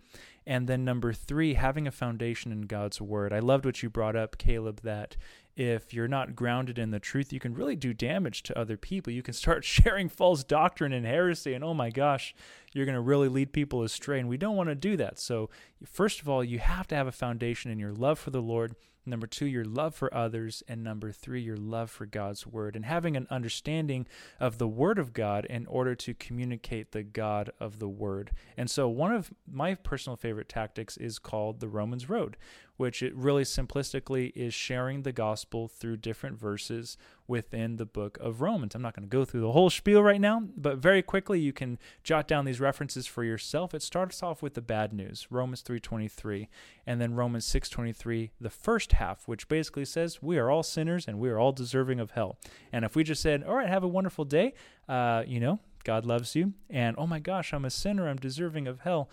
And 0.48 0.66
then 0.66 0.86
number 0.86 1.12
three, 1.12 1.56
having 1.56 1.86
a 1.86 1.92
foundation 1.92 2.54
in 2.54 2.62
God's 2.62 3.02
word. 3.02 3.34
I 3.34 3.40
loved 3.40 3.66
what 3.66 3.84
you 3.84 3.90
brought 3.90 4.16
up, 4.16 4.38
Caleb, 4.38 4.82
that 4.84 5.18
if 5.56 5.94
you're 5.94 6.08
not 6.08 6.36
grounded 6.36 6.80
in 6.80 6.92
the 6.92 7.00
truth, 7.00 7.34
you 7.34 7.40
can 7.40 7.54
really 7.54 7.76
do 7.76 7.94
damage 7.94 8.44
to 8.44 8.58
other 8.58 8.78
people. 8.78 9.12
You 9.12 9.24
can 9.24 9.34
start 9.34 9.64
sharing 9.66 10.10
false 10.10 10.44
doctrine 10.44 10.94
and 10.94 11.06
heresy, 11.06 11.54
and 11.54 11.64
oh 11.64 11.74
my 11.74 11.90
gosh, 11.90 12.34
you're 12.74 12.86
going 12.86 12.96
to 12.96 13.02
really 13.02 13.28
lead 13.28 13.54
people 13.54 13.84
astray. 13.84 14.20
And 14.20 14.30
we 14.30 14.38
don't 14.38 14.56
want 14.56 14.70
to 14.70 14.76
do 14.76 14.96
that. 14.98 15.20
So, 15.20 15.50
first 15.86 16.22
of 16.22 16.30
all, 16.30 16.44
you 16.44 16.60
have 16.60 16.88
to 16.88 16.96
have 16.96 17.08
a 17.08 17.12
foundation 17.12 17.72
in 17.72 17.80
your 17.80 17.94
love 17.94 18.20
for 18.20 18.30
the 18.30 18.42
Lord. 18.42 18.76
Number 19.04 19.26
two, 19.26 19.48
your 19.48 19.66
love 19.66 19.96
for 19.96 20.14
others. 20.14 20.62
And 20.68 20.84
number 20.84 21.12
three, 21.12 21.42
your 21.42 21.58
love 21.58 21.90
for 21.90 22.06
God's 22.06 22.46
word 22.46 22.76
and 22.76 22.86
having 22.86 23.18
an 23.18 23.26
understanding 23.32 24.08
of 24.40 24.60
the 24.60 24.68
word 24.68 25.00
of 25.00 25.12
God 25.12 25.46
in 25.46 25.66
order 25.66 25.96
to 25.96 26.14
communicate 26.14 26.92
the 26.92 27.02
God 27.04 27.52
of 27.60 27.80
the 27.80 27.90
word. 27.90 28.32
And 28.56 28.70
so, 28.70 28.88
one 28.88 29.12
of 29.12 29.34
my 29.52 29.74
personal 29.76 30.18
favorite 30.18 30.50
tactics 30.50 30.98
is 30.98 31.18
called 31.18 31.60
the 31.60 31.68
Romans 31.68 32.10
Road, 32.10 32.38
which 32.82 33.04
it 33.04 33.16
really 33.16 33.44
simplistically 33.44 34.32
is 34.36 34.56
sharing 34.56 35.04
the 35.04 35.12
gospel 35.12 35.68
through 35.68 35.96
different 35.96 36.36
verses 36.40 36.98
within 37.28 37.76
the 37.76 37.86
book 37.86 38.18
of 38.20 38.42
Romans. 38.42 38.74
I'm 38.74 38.82
not 38.82 38.96
going 38.96 39.08
to 39.08 39.18
go 39.18 39.24
through 39.24 39.42
the 39.42 39.52
whole 39.52 39.70
spiel 39.70 40.02
right 40.02 40.20
now, 40.20 40.48
but 40.58 40.80
very 40.80 41.04
quickly 41.04 41.40
you 41.40 41.54
can 41.54 41.78
jot 42.04 42.28
down 42.28 42.44
these 42.44 42.60
references 42.60 43.06
for 43.06 43.24
yourself. 43.24 43.76
It 43.76 43.84
starts 43.84 44.24
off 44.24 44.42
with 44.42 44.56
the 44.56 44.64
bad 44.64 44.94
news, 44.94 45.28
Romans 45.30 45.62
3:23, 45.62 46.48
and 46.88 47.00
then 47.00 47.14
Romans 47.14 47.46
6:23, 47.46 48.32
the 48.42 48.50
first 48.50 48.94
half, 48.94 49.28
which 49.28 49.48
basically 49.48 49.86
says 49.86 50.24
we 50.24 50.40
are 50.40 50.50
all 50.50 50.64
sinners 50.64 51.08
and 51.08 51.20
we 51.20 51.30
are 51.30 51.38
all 51.38 51.52
deserving 51.52 52.00
of 52.00 52.12
hell. 52.12 52.40
And 52.74 52.84
if 52.84 52.96
we 52.96 53.04
just 53.04 53.22
said, 53.22 53.44
"All 53.44 53.58
right, 53.58 53.70
have 53.70 53.84
a 53.84 53.88
wonderful 53.88 54.26
day," 54.26 54.56
uh, 54.90 55.24
you 55.28 55.40
know, 55.40 55.60
God 55.84 56.04
loves 56.04 56.36
you, 56.36 56.54
and 56.68 56.96
oh 56.98 57.06
my 57.06 57.20
gosh, 57.20 57.54
I'm 57.54 57.66
a 57.66 57.70
sinner, 57.70 58.10
I'm 58.10 58.18
deserving 58.18 58.68
of 58.68 58.80
hell. 58.80 59.08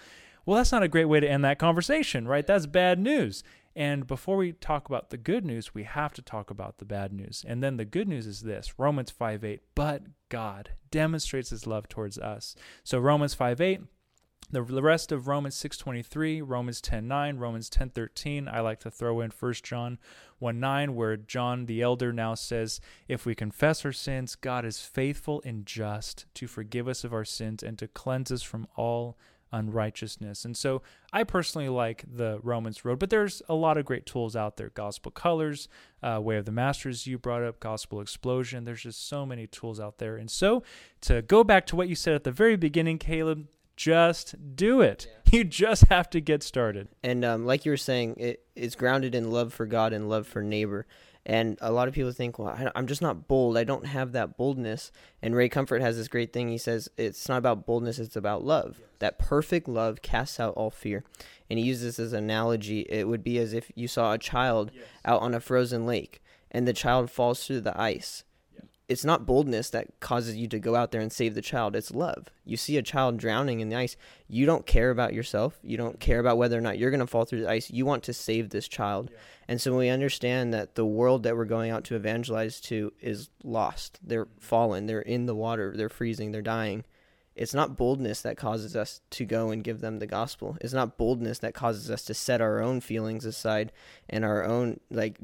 Well, 0.49 0.57
that's 0.57 0.73
not 0.73 0.83
a 0.83 0.89
great 0.89 1.05
way 1.05 1.21
to 1.21 1.29
end 1.29 1.45
that 1.45 1.59
conversation, 1.59 2.27
right? 2.27 2.47
That's 2.47 2.65
bad 2.65 2.99
news. 2.99 3.45
And 3.77 4.07
before 4.07 4.39
we 4.39 4.53
talk 4.53 4.89
about 4.89 5.11
the 5.11 5.19
good 5.19 5.45
news, 5.45 5.75
we 5.75 5.85
have 5.85 6.15
to 6.15 6.23
talk 6.23 6.49
about 6.49 6.79
the 6.79 6.87
bad 6.87 7.13
news. 7.13 7.45
And 7.47 7.63
then 7.63 7.77
the 7.77 7.85
good 7.85 8.09
news 8.09 8.27
is 8.27 8.41
this 8.41 8.79
Romans 8.79 9.11
5 9.11 9.45
8, 9.45 9.61
but 9.75 10.05
God 10.31 10.71
demonstrates 10.91 11.51
his 11.51 11.67
love 11.67 11.87
towards 11.87 12.17
us. 12.17 12.55
So 12.83 12.99
Romans 12.99 13.35
5 13.35 13.61
8, 13.61 13.81
the, 14.51 14.63
rest 14.63 15.13
of 15.13 15.29
Romans 15.29 15.55
6:23, 15.55 16.41
Romans 16.43 16.81
10:9, 16.81 17.39
Romans 17.39 17.69
10:13, 17.69 18.49
I 18.49 18.61
like 18.61 18.81
to 18.81 18.91
throw 18.91 19.21
in 19.21 19.31
1 19.31 19.53
John 19.63 19.99
1:9 20.41 20.95
where 20.95 21.19
John 21.19 21.67
the 21.67 21.83
elder 21.83 22.11
now 22.11 22.35
says, 22.35 22.81
"If 23.07 23.27
we 23.27 23.35
confess 23.35 23.85
our 23.85 23.93
sins, 23.93 24.35
God 24.35 24.65
is 24.65 24.81
faithful 24.81 25.43
and 25.45 25.67
just 25.67 26.25
to 26.37 26.47
forgive 26.47 26.89
us 26.89 27.05
of 27.05 27.13
our 27.13 27.27
sins 27.27 27.63
and 27.63 27.79
to 27.79 27.87
cleanse 27.87 28.33
us 28.33 28.43
from 28.43 28.67
all 28.77 29.19
unrighteousness. 29.53 30.45
And 30.45 30.57
so 30.57 30.83
I 31.13 31.25
personally 31.25 31.69
like 31.69 32.05
the 32.11 32.41
Romans 32.43 32.85
Road, 32.85 32.99
but 32.99 33.11
there's 33.11 33.43
a 33.49 33.55
lot 33.55 33.77
of 33.77 33.85
great 33.85 34.07
tools 34.07 34.37
out 34.37 34.57
there. 34.57 34.71
Gospel 34.71 35.11
Colors, 35.11 35.69
uh, 36.03 36.21
Way 36.23 36.37
of 36.37 36.45
the 36.45 36.53
Masters, 36.53 37.07
you 37.07 37.19
brought 37.19 37.43
up, 37.43 37.61
Gospel 37.61 38.01
Explosion. 38.01 38.65
There's 38.65 38.83
just 38.83 39.09
so 39.09 39.25
many 39.25 39.47
tools 39.47 39.81
out 39.81 39.99
there. 39.99 40.17
And 40.17 40.31
so 40.31 40.63
to 41.03 41.23
go 41.23 41.45
back 41.45 41.67
to 41.67 41.77
what 41.77 41.89
you 41.89 41.95
said 41.95 42.15
at 42.15 42.25
the 42.25 42.33
very 42.33 42.57
beginning, 42.57 42.99
Caleb, 42.99 43.49
just 43.77 44.35
do 44.57 44.81
it. 44.81 45.07
Yeah. 45.09 45.15
You 45.31 45.45
just 45.45 45.85
have 45.89 46.09
to 46.11 46.23
get 46.23 46.43
started. 46.43 46.89
And 47.03 47.23
um, 47.23 47.45
like 47.45 47.67
you 47.67 47.71
were 47.71 47.77
saying, 47.77 48.15
it, 48.17 48.47
it's 48.57 48.75
grounded 48.75 49.15
in 49.15 49.31
love 49.31 49.53
for 49.53 49.67
God 49.67 49.93
and 49.93 50.09
love 50.09 50.27
for 50.27 50.43
neighbor. 50.43 50.87
And 51.29 51.59
a 51.61 51.71
lot 51.71 51.89
of 51.89 51.95
people 51.95 52.11
think, 52.11 52.39
well, 52.39 52.49
I, 52.49 52.71
am 52.75 52.87
just 52.87 53.03
not 53.03 53.29
bold. 53.29 53.59
I 53.59 53.65
don't 53.65 53.87
have 53.87 54.13
that 54.13 54.39
boldness. 54.39 54.91
And 55.21 55.37
Ray 55.37 55.51
Comfort 55.51 55.83
has 55.83 55.99
this 55.99 56.09
great 56.09 56.33
thing. 56.33 56.49
He 56.49 56.57
says, 56.57 56.89
it's 56.97 57.29
not 57.29 57.37
about 57.37 57.67
boldness, 57.67 57.99
it's 57.99 58.17
about 58.17 58.45
love. 58.45 58.77
Yes. 58.79 58.89
That 59.01 59.19
perfect 59.19 59.69
love 59.69 60.01
casts 60.01 60.41
out 60.41 60.55
all 60.55 60.71
fear. 60.71 61.05
And 61.51 61.59
he 61.59 61.67
uses 61.67 61.97
this 61.97 62.07
as 62.07 62.13
an 62.15 62.25
analogy. 62.25 62.87
It 62.89 63.09
would 63.09 63.23
be 63.23 63.39
as 63.39 63.53
if 63.53 63.71
you 63.75 63.89
saw 63.89 64.13
a 64.13 64.19
child 64.19 64.71
yes. 64.75 64.85
out 65.05 65.21
on 65.21 65.35
a 65.35 65.41
frozen 65.41 65.87
lake 65.87 66.23
and 66.51 66.67
the 66.67 66.73
child 66.73 67.11
falls 67.11 67.47
through 67.47 67.61
the 67.61 67.79
ice 67.79 68.25
it's 68.89 69.05
not 69.05 69.27
boldness 69.27 69.69
that 69.71 70.01
causes 70.01 70.35
you 70.35 70.49
to 70.49 70.59
go 70.59 70.75
out 70.75 70.91
there 70.91 71.01
and 71.01 71.13
save 71.13 71.35
the 71.35 71.43
child 71.43 71.77
it's 71.77 71.91
love. 71.91 72.29
You 72.45 72.57
see 72.57 72.79
a 72.79 72.83
child 72.83 73.19
drowning 73.19 73.61
in 73.61 73.69
the 73.69 73.77
ice 73.77 73.97
you 74.27 74.47
don't 74.47 74.67
care 74.67 74.91
about 74.91 75.13
yourself 75.13 75.59
you 75.63 75.77
don't 75.77 76.01
care 76.01 76.19
about 76.19 76.39
whether 76.39 76.57
or 76.57 76.63
not 76.63 76.79
you're 76.79 76.91
going 76.91 77.01
to 77.01 77.07
fall 77.07 77.25
through 77.25 77.43
the 77.43 77.51
ice 77.51 77.71
you 77.71 77.85
want 77.85 78.03
to 78.05 78.13
save 78.13 78.51
this 78.51 78.67
child. 78.67 79.11
Yeah. 79.13 79.19
and 79.49 79.61
so 79.61 79.73
when 79.73 79.81
we 79.81 79.89
understand 79.91 80.53
that 80.55 80.75
the 80.75 80.87
world 80.87 81.23
that 81.23 81.37
we're 81.37 81.45
going 81.45 81.71
out 81.71 81.85
to 81.85 81.97
evangelize 81.97 82.61
to 82.63 82.93
is 83.01 83.29
lost. 83.45 84.01
They're 84.03 84.29
fallen 84.41 84.87
they're 84.87 85.01
in 85.01 85.27
the 85.27 85.35
water 85.35 85.75
they're 85.77 85.89
freezing 85.89 86.33
they're 86.33 86.43
dying. 86.43 86.85
It's 87.37 87.55
not 87.55 87.77
boldness 87.77 88.23
that 88.23 88.37
causes 88.37 88.75
us 88.75 89.01
to 89.11 89.25
go 89.25 89.51
and 89.51 89.63
give 89.63 89.81
them 89.81 90.01
the 90.01 90.09
gospel. 90.09 90.57
It's 90.61 90.73
not 90.73 90.99
boldness 90.99 91.39
that 91.39 91.55
causes 91.55 91.89
us 91.89 92.03
to 92.07 92.15
set 92.15 92.41
our 92.41 92.61
own 92.61 92.81
feelings 92.81 93.25
aside 93.25 93.71
and 94.09 94.25
our 94.25 94.45
own 94.45 94.81
like 94.91 95.19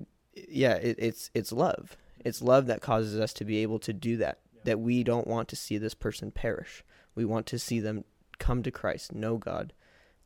yeah 0.48 0.74
it, 0.74 0.96
it's 0.98 1.30
it's 1.34 1.50
love 1.50 1.96
it's 2.24 2.42
love 2.42 2.66
that 2.66 2.80
causes 2.80 3.18
us 3.18 3.32
to 3.34 3.44
be 3.44 3.58
able 3.58 3.78
to 3.80 3.92
do 3.92 4.16
that. 4.16 4.38
Yeah. 4.54 4.60
That 4.64 4.80
we 4.80 5.04
don't 5.04 5.26
want 5.26 5.48
to 5.48 5.56
see 5.56 5.78
this 5.78 5.94
person 5.94 6.30
perish. 6.30 6.82
We 7.14 7.24
want 7.24 7.46
to 7.46 7.58
see 7.58 7.80
them 7.80 8.04
come 8.38 8.62
to 8.62 8.70
Christ, 8.70 9.14
know 9.14 9.36
God, 9.36 9.72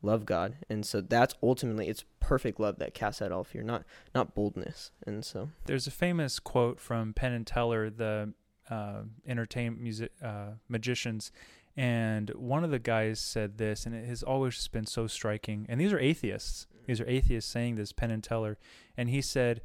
love 0.01 0.25
God, 0.25 0.55
and 0.69 0.85
so 0.85 1.01
that's 1.01 1.35
ultimately 1.43 1.87
it's 1.87 2.05
perfect 2.19 2.59
love 2.59 2.79
that 2.79 2.93
casts 2.93 3.21
out 3.21 3.31
all 3.31 3.43
fear, 3.43 3.63
not 3.63 3.83
not 4.15 4.33
boldness. 4.33 4.91
And 5.05 5.23
so 5.23 5.49
there's 5.65 5.87
a 5.87 5.91
famous 5.91 6.39
quote 6.39 6.79
from 6.79 7.13
Penn 7.13 7.33
and 7.33 7.45
Teller, 7.45 7.89
the 7.89 8.33
uh, 8.69 9.01
entertainment 9.27 9.81
music 9.81 10.11
uh, 10.23 10.53
magicians, 10.67 11.31
and 11.75 12.29
one 12.31 12.63
of 12.63 12.71
the 12.71 12.79
guys 12.79 13.19
said 13.19 13.57
this, 13.57 13.85
and 13.85 13.95
it 13.95 14.05
has 14.05 14.23
always 14.23 14.67
been 14.67 14.85
so 14.85 15.07
striking. 15.07 15.65
And 15.69 15.79
these 15.79 15.93
are 15.93 15.99
atheists. 15.99 16.67
These 16.85 16.99
are 16.99 17.07
atheists 17.07 17.51
saying 17.51 17.75
this, 17.75 17.93
Penn 17.93 18.11
and 18.11 18.23
Teller, 18.23 18.57
and 18.97 19.09
he 19.09 19.21
said 19.21 19.61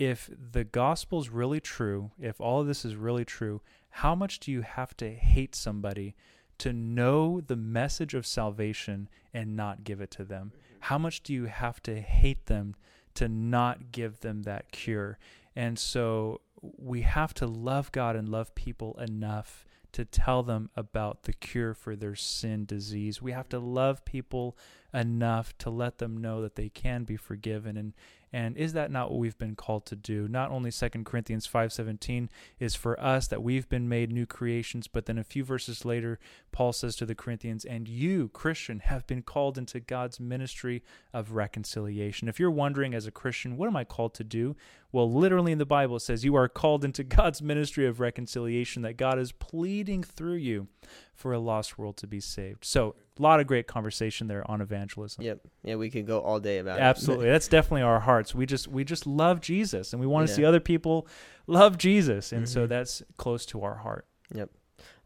if 0.00 0.30
the 0.52 0.64
gospel's 0.64 1.28
really 1.28 1.60
true, 1.60 2.10
if 2.18 2.40
all 2.40 2.62
of 2.62 2.66
this 2.66 2.86
is 2.86 2.96
really 2.96 3.24
true, 3.24 3.60
how 3.90 4.14
much 4.14 4.40
do 4.40 4.50
you 4.50 4.62
have 4.62 4.96
to 4.96 5.10
hate 5.10 5.54
somebody 5.54 6.16
to 6.56 6.72
know 6.72 7.38
the 7.40 7.54
message 7.56 8.14
of 8.14 8.26
salvation 8.26 9.10
and 9.34 9.54
not 9.54 9.84
give 9.84 10.00
it 10.00 10.10
to 10.12 10.24
them? 10.24 10.52
Mm-hmm. 10.54 10.76
How 10.80 10.96
much 10.96 11.22
do 11.22 11.34
you 11.34 11.44
have 11.44 11.82
to 11.82 12.00
hate 12.00 12.46
them 12.46 12.76
to 13.14 13.28
not 13.28 13.92
give 13.92 14.20
them 14.20 14.44
that 14.44 14.72
cure? 14.72 15.18
And 15.54 15.78
so 15.78 16.40
we 16.62 17.02
have 17.02 17.34
to 17.34 17.46
love 17.46 17.92
God 17.92 18.16
and 18.16 18.26
love 18.26 18.54
people 18.54 18.98
enough 18.98 19.66
to 19.92 20.04
tell 20.06 20.42
them 20.42 20.70
about 20.76 21.24
the 21.24 21.32
cure 21.32 21.74
for 21.74 21.94
their 21.94 22.14
sin 22.14 22.64
disease. 22.64 23.20
We 23.20 23.32
have 23.32 23.48
to 23.50 23.58
love 23.58 24.04
people 24.04 24.56
enough 24.94 25.56
to 25.58 25.68
let 25.68 25.98
them 25.98 26.16
know 26.16 26.40
that 26.42 26.54
they 26.54 26.68
can 26.68 27.04
be 27.04 27.16
forgiven 27.16 27.76
and 27.76 27.92
and 28.32 28.56
is 28.56 28.72
that 28.74 28.90
not 28.90 29.10
what 29.10 29.18
we've 29.18 29.38
been 29.38 29.56
called 29.56 29.86
to 29.86 29.96
do? 29.96 30.28
Not 30.28 30.50
only 30.50 30.70
2 30.70 31.04
Corinthians 31.04 31.46
5:17 31.46 32.28
is 32.58 32.74
for 32.74 32.98
us 33.00 33.26
that 33.28 33.42
we've 33.42 33.68
been 33.68 33.88
made 33.88 34.12
new 34.12 34.26
creations, 34.26 34.86
but 34.86 35.06
then 35.06 35.18
a 35.18 35.24
few 35.24 35.44
verses 35.44 35.84
later 35.84 36.18
Paul 36.52 36.72
says 36.72 36.96
to 36.96 37.06
the 37.06 37.14
Corinthians, 37.14 37.64
"And 37.64 37.88
you, 37.88 38.28
Christian, 38.28 38.80
have 38.80 39.06
been 39.06 39.22
called 39.22 39.58
into 39.58 39.80
God's 39.80 40.20
ministry 40.20 40.82
of 41.12 41.32
reconciliation." 41.32 42.28
If 42.28 42.38
you're 42.38 42.50
wondering 42.50 42.94
as 42.94 43.06
a 43.06 43.12
Christian, 43.12 43.56
what 43.56 43.66
am 43.66 43.76
I 43.76 43.84
called 43.84 44.14
to 44.14 44.24
do? 44.24 44.56
Well, 44.92 45.10
literally 45.10 45.52
in 45.52 45.58
the 45.58 45.66
Bible 45.66 45.96
it 45.96 46.00
says 46.00 46.24
you 46.24 46.34
are 46.34 46.48
called 46.48 46.84
into 46.84 47.04
God's 47.04 47.40
ministry 47.40 47.86
of 47.86 48.00
reconciliation 48.00 48.82
that 48.82 48.96
God 48.96 49.18
is 49.18 49.32
pleading 49.32 50.02
through 50.02 50.34
you 50.34 50.68
for 51.14 51.32
a 51.32 51.38
lost 51.38 51.78
world 51.78 51.96
to 51.98 52.06
be 52.06 52.20
saved. 52.20 52.64
So, 52.64 52.94
a 53.18 53.22
lot 53.22 53.40
of 53.40 53.46
great 53.46 53.66
conversation 53.66 54.26
there 54.26 54.48
on 54.50 54.60
evangelism. 54.60 55.22
Yep. 55.22 55.40
Yeah, 55.62 55.74
we 55.76 55.90
could 55.90 56.06
go 56.06 56.20
all 56.20 56.40
day 56.40 56.58
about 56.58 56.78
Absolutely. 56.78 56.82
it. 56.82 56.90
Absolutely. 56.90 57.28
That's 57.30 57.48
definitely 57.48 57.82
our 57.82 58.00
hearts. 58.00 58.34
We 58.34 58.46
just 58.46 58.68
we 58.68 58.84
just 58.84 59.06
love 59.06 59.40
Jesus 59.40 59.92
and 59.92 60.00
we 60.00 60.06
want 60.06 60.26
to 60.26 60.32
yeah. 60.32 60.36
see 60.36 60.44
other 60.44 60.60
people 60.60 61.06
love 61.46 61.76
Jesus 61.76 62.32
and 62.32 62.44
mm-hmm. 62.44 62.52
so 62.52 62.66
that's 62.66 63.02
close 63.16 63.44
to 63.46 63.62
our 63.62 63.76
heart. 63.76 64.06
Yep. 64.34 64.50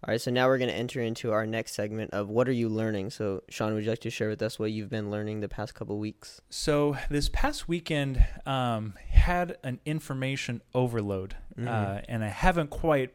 All 0.06 0.12
right, 0.12 0.20
so 0.20 0.30
now 0.30 0.48
we're 0.48 0.58
going 0.58 0.68
to 0.68 0.76
enter 0.76 1.00
into 1.00 1.32
our 1.32 1.46
next 1.46 1.72
segment 1.72 2.10
of 2.10 2.28
what 2.28 2.46
are 2.46 2.52
you 2.52 2.68
learning? 2.68 3.08
So, 3.08 3.42
Sean, 3.48 3.72
would 3.72 3.84
you 3.84 3.90
like 3.90 4.00
to 4.00 4.10
share 4.10 4.28
with 4.28 4.42
us 4.42 4.58
what 4.58 4.70
you've 4.70 4.90
been 4.90 5.10
learning 5.10 5.40
the 5.40 5.48
past 5.48 5.74
couple 5.74 5.98
weeks? 5.98 6.42
So, 6.50 6.98
this 7.08 7.30
past 7.30 7.68
weekend 7.68 8.22
um, 8.44 8.92
had 9.08 9.56
an 9.64 9.80
information 9.86 10.60
overload, 10.74 11.36
mm-hmm. 11.58 11.68
uh, 11.68 12.00
and 12.06 12.22
I 12.22 12.28
haven't 12.28 12.68
quite 12.68 13.14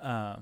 uh, 0.00 0.36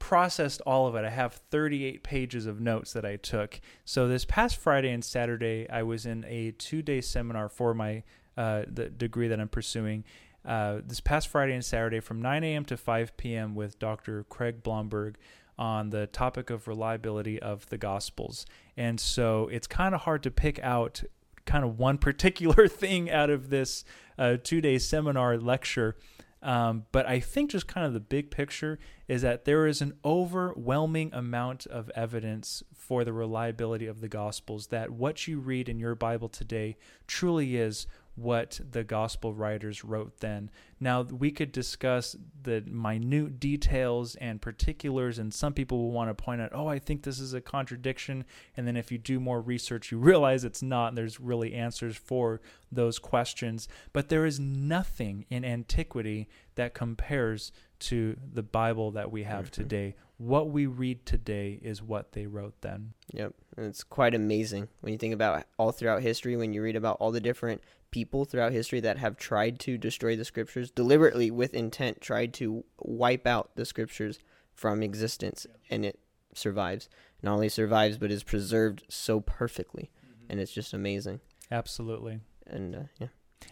processed 0.00 0.60
all 0.62 0.88
of 0.88 0.96
it. 0.96 1.04
I 1.04 1.10
have 1.10 1.34
38 1.34 2.02
pages 2.02 2.46
of 2.46 2.60
notes 2.60 2.92
that 2.94 3.04
I 3.04 3.14
took. 3.14 3.60
So 3.84 4.08
this 4.08 4.24
past 4.24 4.56
Friday 4.56 4.90
and 4.90 5.04
Saturday, 5.04 5.70
I 5.70 5.84
was 5.84 6.04
in 6.04 6.24
a 6.24 6.50
two-day 6.50 7.00
seminar 7.00 7.48
for 7.48 7.74
my 7.74 8.02
uh, 8.36 8.64
the 8.66 8.88
degree 8.88 9.28
that 9.28 9.38
I'm 9.38 9.48
pursuing. 9.48 10.04
Uh, 10.44 10.80
this 10.84 11.00
past 11.00 11.28
Friday 11.28 11.52
and 11.52 11.64
Saturday, 11.64 12.00
from 12.00 12.22
9 12.22 12.42
a.m. 12.44 12.64
to 12.64 12.76
5 12.76 13.16
p.m., 13.16 13.54
with 13.54 13.78
Dr. 13.78 14.24
Craig 14.24 14.62
Blomberg 14.62 15.16
on 15.58 15.90
the 15.90 16.06
topic 16.06 16.48
of 16.48 16.66
reliability 16.66 17.38
of 17.38 17.68
the 17.68 17.76
Gospels. 17.76 18.46
And 18.76 18.98
so 18.98 19.48
it's 19.48 19.66
kind 19.66 19.94
of 19.94 20.02
hard 20.02 20.22
to 20.22 20.30
pick 20.30 20.58
out 20.60 21.02
kind 21.44 21.64
of 21.64 21.78
one 21.78 21.98
particular 22.08 22.66
thing 22.68 23.10
out 23.10 23.28
of 23.30 23.50
this 23.50 23.84
uh, 24.18 24.38
two-day 24.42 24.78
seminar 24.78 25.36
lecture. 25.36 25.96
Um, 26.42 26.86
but 26.90 27.06
I 27.06 27.20
think 27.20 27.50
just 27.50 27.66
kind 27.66 27.86
of 27.86 27.92
the 27.92 28.00
big 28.00 28.30
picture 28.30 28.78
is 29.08 29.20
that 29.22 29.44
there 29.44 29.66
is 29.66 29.82
an 29.82 29.92
overwhelming 30.04 31.10
amount 31.12 31.66
of 31.66 31.90
evidence 31.94 32.62
for 32.72 33.04
the 33.04 33.12
reliability 33.12 33.86
of 33.86 34.00
the 34.00 34.08
Gospels, 34.08 34.68
that 34.68 34.90
what 34.90 35.28
you 35.28 35.38
read 35.38 35.68
in 35.68 35.78
your 35.78 35.94
Bible 35.94 36.30
today 36.30 36.76
truly 37.06 37.56
is 37.56 37.86
what 38.20 38.60
the 38.70 38.84
gospel 38.84 39.32
writers 39.32 39.82
wrote 39.82 40.20
then. 40.20 40.50
Now, 40.78 41.02
we 41.02 41.30
could 41.30 41.52
discuss 41.52 42.16
the 42.42 42.60
minute 42.62 43.40
details 43.40 44.14
and 44.16 44.40
particulars, 44.40 45.18
and 45.18 45.32
some 45.32 45.54
people 45.54 45.78
will 45.78 45.92
want 45.92 46.10
to 46.10 46.22
point 46.22 46.40
out, 46.40 46.50
oh, 46.52 46.66
I 46.66 46.78
think 46.78 47.02
this 47.02 47.18
is 47.18 47.32
a 47.32 47.40
contradiction. 47.40 48.24
And 48.56 48.66
then 48.66 48.76
if 48.76 48.92
you 48.92 48.98
do 48.98 49.20
more 49.20 49.40
research, 49.40 49.90
you 49.90 49.98
realize 49.98 50.44
it's 50.44 50.62
not, 50.62 50.88
and 50.88 50.98
there's 50.98 51.18
really 51.18 51.54
answers 51.54 51.96
for 51.96 52.40
those 52.70 52.98
questions. 52.98 53.68
But 53.92 54.08
there 54.08 54.26
is 54.26 54.38
nothing 54.38 55.24
in 55.30 55.44
antiquity 55.44 56.28
that 56.56 56.74
compares 56.74 57.52
to 57.80 58.16
the 58.32 58.42
Bible 58.42 58.90
that 58.90 59.10
we 59.10 59.22
have 59.22 59.46
mm-hmm. 59.46 59.62
today 59.62 59.94
what 60.20 60.50
we 60.50 60.66
read 60.66 61.06
today 61.06 61.58
is 61.62 61.82
what 61.82 62.12
they 62.12 62.26
wrote 62.26 62.60
then. 62.60 62.92
Yep. 63.14 63.32
And 63.56 63.64
it's 63.64 63.82
quite 63.82 64.14
amazing 64.14 64.68
when 64.82 64.92
you 64.92 64.98
think 64.98 65.14
about 65.14 65.46
all 65.56 65.72
throughout 65.72 66.02
history, 66.02 66.36
when 66.36 66.52
you 66.52 66.62
read 66.62 66.76
about 66.76 66.98
all 67.00 67.10
the 67.10 67.20
different 67.20 67.62
people 67.90 68.24
throughout 68.24 68.52
history 68.52 68.80
that 68.80 68.98
have 68.98 69.16
tried 69.16 69.58
to 69.60 69.78
destroy 69.78 70.16
the 70.16 70.24
scriptures, 70.24 70.70
deliberately 70.70 71.30
with 71.30 71.54
intent, 71.54 72.00
tried 72.00 72.32
to 72.34 72.64
wipe 72.78 73.26
out 73.26 73.56
the 73.56 73.64
scriptures 73.64 74.18
from 74.54 74.82
existence, 74.82 75.46
and 75.70 75.84
it 75.84 75.98
survives. 76.34 76.88
Not 77.22 77.34
only 77.34 77.48
survives, 77.48 77.98
but 77.98 78.10
is 78.10 78.22
preserved 78.22 78.84
so 78.88 79.20
perfectly. 79.20 79.90
And 80.28 80.40
it's 80.40 80.52
just 80.52 80.72
amazing. 80.72 81.20
Absolutely. 81.50 82.20
And 82.46 82.74
uh, 82.74 82.82
yeah. 82.98 83.08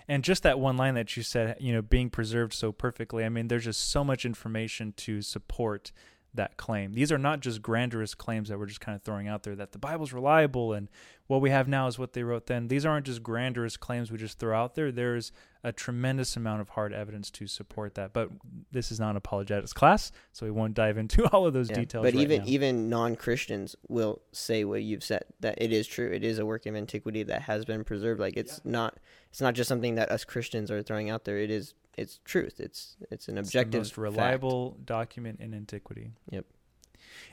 And 0.07 0.23
just 0.23 0.43
that 0.43 0.61
one 0.61 0.77
line 0.77 0.95
that 0.95 1.17
you 1.17 1.23
said, 1.23 1.57
you 1.61 1.73
know, 1.73 1.83
being 1.83 2.11
preserved 2.11 2.53
so 2.53 2.73
perfectly. 2.73 3.25
I 3.25 3.29
mean, 3.29 3.49
there's 3.49 3.65
just 3.65 3.91
so 3.91 4.05
much 4.05 4.25
information 4.25 4.93
to 4.99 5.23
support 5.23 5.93
that 6.35 6.57
claim. 6.57 6.93
These 6.93 7.11
are 7.11 7.19
not 7.19 7.41
just 7.41 7.63
grandiose 7.63 8.15
claims 8.15 8.49
that 8.49 8.59
we're 8.59 8.67
just 8.67 8.81
kind 8.81 8.95
of 8.95 9.03
throwing 9.03 9.27
out 9.29 9.43
there 9.43 9.57
that 9.57 9.73
the 9.73 9.79
Bible's 9.79 10.13
reliable 10.13 10.73
and 10.73 10.89
what 11.27 11.41
we 11.41 11.51
have 11.51 11.69
now 11.69 11.87
is 11.87 11.99
what 11.99 12.13
they 12.13 12.23
wrote 12.23 12.47
then. 12.47 12.69
These 12.69 12.87
aren't 12.87 13.07
just 13.07 13.23
grandiose 13.23 13.77
claims 13.77 14.11
we 14.11 14.19
just 14.19 14.39
throw 14.39 14.57
out 14.59 14.75
there. 14.75 14.93
There's 14.93 15.33
a 15.65 15.73
tremendous 15.73 16.37
amount 16.37 16.61
of 16.61 16.71
hard 16.71 16.93
evidence 16.93 17.31
to 17.33 17.47
support 17.47 17.95
that. 17.97 18.13
But 18.13 18.31
this 18.71 18.93
is 18.93 19.01
not 19.01 19.11
an 19.11 19.17
apologetics 19.17 19.73
class, 19.73 20.13
so 20.33 20.47
we 20.47 20.53
won't 20.53 20.75
dive 20.75 20.97
into 20.97 21.27
all 21.33 21.47
of 21.47 21.53
those 21.55 21.69
Yeah, 21.71 21.77
details. 21.77 22.05
But 22.05 22.15
right 22.15 22.23
even 22.23 22.39
now. 22.41 22.45
even 22.47 22.89
non 22.89 23.17
Christians 23.17 23.75
will 23.89 24.23
say 24.33 24.65
what 24.65 24.83
you've 24.83 25.05
said 25.05 25.25
that 25.41 25.61
it 25.61 25.73
is 25.73 25.87
true. 25.87 26.11
It 26.11 26.25
is 26.25 26.39
a 26.39 26.47
work 26.47 26.67
of 26.67 26.77
antiquity 26.77 27.23
that 27.25 27.43
has 27.43 27.65
been 27.65 27.85
preserved. 27.85 28.21
Like 28.21 28.37
it's 28.37 28.61
not 28.65 28.99
it's 29.31 29.41
not 29.41 29.55
just 29.55 29.69
something 29.69 29.97
that 29.97 30.11
us 30.11 30.25
Christians 30.25 30.71
are 30.71 30.83
throwing 30.83 31.11
out 31.11 31.25
there. 31.25 31.39
It 31.39 31.51
is 31.51 31.75
it's 31.99 32.21
truth. 32.25 32.61
It's 32.61 32.97
it's 33.11 33.29
an 33.29 33.39
It's 33.39 33.49
objective, 33.49 33.73
the 33.73 33.79
most 33.79 33.91
fact. 33.91 33.99
reliable 33.99 34.77
document 34.85 35.41
in 35.41 35.55
antiquity. 35.55 36.13
Yep. 36.31 36.47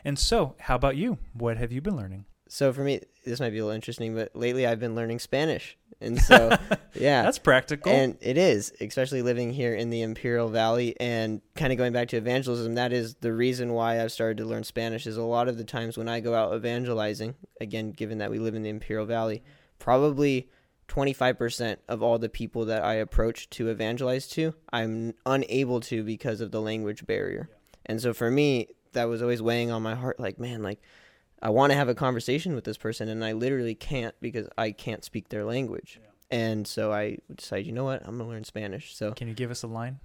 And 0.04 0.18
so, 0.18 0.56
how 0.60 0.76
about 0.76 0.96
you? 0.96 1.18
What 1.34 1.58
have 1.58 1.72
you 1.72 1.82
been 1.82 1.96
learning? 1.98 2.26
So 2.48 2.72
for 2.72 2.82
me, 2.84 3.02
this 3.26 3.40
might 3.40 3.50
be 3.50 3.58
a 3.58 3.64
little 3.66 3.76
interesting, 3.76 4.14
but 4.14 4.36
lately 4.36 4.68
I've 4.68 4.80
been 4.80 4.94
learning 4.94 5.18
Spanish, 5.18 5.78
and 6.00 6.22
so 6.22 6.56
yeah, 6.94 7.24
That's 7.24 7.40
practical. 7.40 7.92
And 7.92 8.18
it 8.22 8.38
is, 8.38 8.72
especially 8.80 9.24
living 9.24 9.52
here 9.52 9.74
in 9.74 9.90
the 9.90 10.04
Imperial 10.04 10.48
Valley 10.50 10.96
and 11.00 11.42
kind 11.56 11.72
of 11.74 11.78
going 11.80 11.92
back 11.92 12.08
to 12.10 12.18
evangelism. 12.18 12.76
That 12.76 12.94
is 12.94 13.16
the 13.16 13.34
reason 13.34 13.74
why 13.74 14.00
I've 14.00 14.12
started 14.12 14.38
to 14.38 14.46
learn 14.46 14.64
Spanish. 14.64 15.08
Is 15.08 15.18
a 15.18 15.24
lot 15.24 15.48
of 15.48 15.58
the 15.58 15.64
times 15.64 15.98
when 15.98 16.08
I 16.08 16.20
go 16.20 16.36
out 16.36 16.56
evangelizing, 16.56 17.34
again, 17.60 17.92
given 17.92 18.20
that 18.20 18.30
we 18.30 18.38
live 18.38 18.54
in 18.54 18.62
the 18.62 18.70
Imperial 18.70 19.08
Valley, 19.08 19.44
probably 19.80 20.48
25% 20.88 21.78
of 21.88 22.02
all 22.04 22.18
the 22.20 22.30
people 22.30 22.66
that 22.66 22.84
I 22.84 22.96
approach 22.96 23.50
to 23.52 23.70
evangelize 23.70 24.28
to, 24.30 24.54
I'm 24.72 25.14
unable 25.26 25.80
to 25.82 26.04
because 26.04 26.42
of 26.42 26.52
the 26.52 26.62
language 26.62 27.06
barrier. 27.06 27.50
And 27.86 28.02
so 28.02 28.14
for 28.14 28.30
me, 28.32 28.68
that 28.94 29.06
was 29.06 29.22
always 29.22 29.42
weighing 29.42 29.72
on 29.72 29.84
my 29.84 29.96
heart 29.96 30.20
like, 30.20 30.40
man, 30.40 30.64
like 30.64 30.80
I 31.42 31.50
want 31.50 31.72
to 31.72 31.78
have 31.78 31.90
a 31.90 31.96
conversation 31.96 32.56
with 32.56 32.64
this 32.64 32.78
person 32.78 33.10
and 33.10 33.24
I 33.24 33.34
literally 33.34 33.76
can't 33.76 34.16
because 34.22 34.48
I 34.58 34.72
can't 34.72 35.04
speak 35.04 35.30
their 35.30 35.46
language. 35.46 36.00
And 36.32 36.68
so 36.68 36.92
I 36.92 37.18
decided, 37.34 37.68
you 37.68 37.74
know 37.74 37.84
what? 37.84 38.02
I'm 38.02 38.18
going 38.18 38.30
to 38.30 38.34
learn 38.34 38.44
Spanish. 38.44 38.96
So 38.96 39.12
Can 39.12 39.28
you 39.28 39.34
give 39.34 39.52
us 39.52 39.64
a 39.64 39.68
line? 39.68 40.00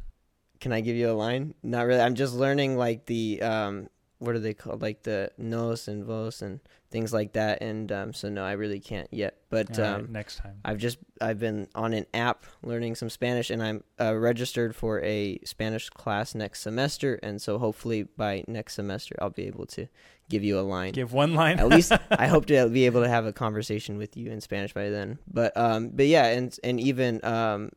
can 0.60 0.72
I 0.72 0.82
give 0.82 0.94
you 0.94 1.10
a 1.10 1.12
line? 1.12 1.54
Not 1.62 1.86
really. 1.86 2.02
I'm 2.02 2.14
just 2.14 2.34
learning 2.34 2.76
like 2.76 3.06
the 3.06 3.40
um 3.40 3.88
what 4.20 4.34
are 4.36 4.38
they 4.38 4.54
called? 4.54 4.80
Like 4.80 5.02
the 5.02 5.32
nos 5.36 5.88
and 5.88 6.04
vos 6.04 6.42
and 6.42 6.60
things 6.90 7.12
like 7.12 7.32
that. 7.32 7.62
And 7.62 7.90
um 7.90 8.12
so 8.12 8.28
no, 8.28 8.44
I 8.44 8.52
really 8.52 8.78
can't 8.78 9.08
yet. 9.10 9.38
But 9.48 9.70
right, 9.70 9.80
um 9.80 10.12
next 10.12 10.36
time. 10.36 10.60
I've 10.64 10.78
just 10.78 10.98
I've 11.20 11.40
been 11.40 11.68
on 11.74 11.92
an 11.92 12.06
app 12.14 12.44
learning 12.62 12.94
some 12.94 13.10
Spanish 13.10 13.50
and 13.50 13.62
I'm 13.62 13.82
uh, 14.00 14.14
registered 14.14 14.76
for 14.76 15.02
a 15.02 15.38
Spanish 15.44 15.90
class 15.90 16.34
next 16.34 16.60
semester 16.60 17.18
and 17.22 17.42
so 17.42 17.58
hopefully 17.58 18.04
by 18.04 18.44
next 18.46 18.74
semester 18.74 19.16
I'll 19.20 19.30
be 19.30 19.46
able 19.46 19.66
to 19.66 19.88
give 20.28 20.44
you 20.44 20.58
a 20.58 20.62
line. 20.62 20.92
Give 20.92 21.12
one 21.12 21.34
line. 21.34 21.58
At 21.58 21.68
least 21.68 21.92
I 22.10 22.28
hope 22.28 22.46
to 22.46 22.68
be 22.68 22.86
able 22.86 23.02
to 23.02 23.08
have 23.08 23.26
a 23.26 23.32
conversation 23.32 23.98
with 23.98 24.16
you 24.16 24.30
in 24.30 24.40
Spanish 24.40 24.72
by 24.72 24.88
then. 24.88 25.18
But 25.26 25.54
um, 25.56 25.90
but 25.90 26.06
yeah, 26.06 26.26
and 26.26 26.56
and 26.62 26.80
even 26.80 27.22
um, 27.24 27.70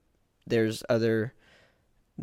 there's 0.45 0.83
other 0.89 1.33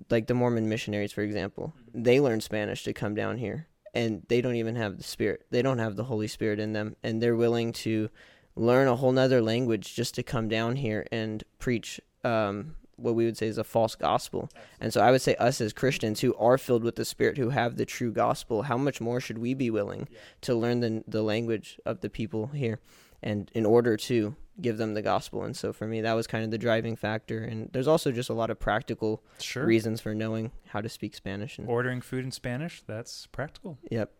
like 0.08 0.26
the 0.26 0.34
Mormon 0.34 0.68
missionaries, 0.68 1.12
for 1.12 1.22
example. 1.22 1.74
They 1.92 2.20
learn 2.20 2.40
Spanish 2.40 2.84
to 2.84 2.92
come 2.92 3.14
down 3.14 3.38
here, 3.38 3.66
and 3.94 4.22
they 4.28 4.40
don't 4.40 4.56
even 4.56 4.76
have 4.76 4.96
the 4.96 5.04
Spirit. 5.04 5.46
They 5.50 5.62
don't 5.62 5.78
have 5.78 5.96
the 5.96 6.04
Holy 6.04 6.28
Spirit 6.28 6.58
in 6.60 6.72
them, 6.72 6.96
and 7.02 7.22
they're 7.22 7.36
willing 7.36 7.72
to 7.72 8.10
learn 8.56 8.88
a 8.88 8.96
whole 8.96 9.12
nother 9.12 9.40
language 9.40 9.94
just 9.94 10.14
to 10.16 10.22
come 10.22 10.48
down 10.48 10.76
here 10.76 11.06
and 11.10 11.42
preach. 11.58 12.00
Um, 12.24 12.76
what 12.96 13.14
we 13.14 13.24
would 13.24 13.38
say 13.38 13.46
is 13.46 13.56
a 13.56 13.64
false 13.64 13.94
gospel. 13.94 14.50
And 14.78 14.92
so 14.92 15.00
I 15.00 15.10
would 15.10 15.22
say 15.22 15.34
us 15.36 15.62
as 15.62 15.72
Christians 15.72 16.20
who 16.20 16.34
are 16.34 16.58
filled 16.58 16.84
with 16.84 16.96
the 16.96 17.06
Spirit, 17.06 17.38
who 17.38 17.48
have 17.48 17.76
the 17.76 17.86
true 17.86 18.12
gospel, 18.12 18.64
how 18.64 18.76
much 18.76 19.00
more 19.00 19.22
should 19.22 19.38
we 19.38 19.54
be 19.54 19.70
willing 19.70 20.06
to 20.42 20.54
learn 20.54 20.80
the 20.80 21.02
the 21.08 21.22
language 21.22 21.78
of 21.86 22.00
the 22.00 22.10
people 22.10 22.48
here, 22.48 22.78
and 23.22 23.50
in 23.54 23.66
order 23.66 23.96
to 23.96 24.34
give 24.60 24.76
them 24.76 24.92
the 24.94 25.02
gospel. 25.02 25.42
And 25.44 25.56
so 25.56 25.72
for 25.72 25.86
me, 25.86 26.02
that 26.02 26.12
was 26.12 26.26
kind 26.26 26.44
of 26.44 26.50
the 26.50 26.58
driving 26.58 26.94
factor. 26.96 27.42
And 27.42 27.70
there's 27.72 27.88
also 27.88 28.12
just 28.12 28.28
a 28.28 28.34
lot 28.34 28.50
of 28.50 28.58
practical 28.58 29.22
Sure. 29.38 29.64
reasons 29.64 30.00
for 30.02 30.14
knowing 30.14 30.52
how 30.68 30.80
to 30.82 30.88
speak 30.88 31.14
Spanish. 31.14 31.58
And 31.58 31.66
Ordering 31.68 32.00
food 32.02 32.24
in 32.24 32.30
Spanish, 32.30 32.82
that's 32.86 33.26
practical. 33.28 33.78
yep. 33.90 34.12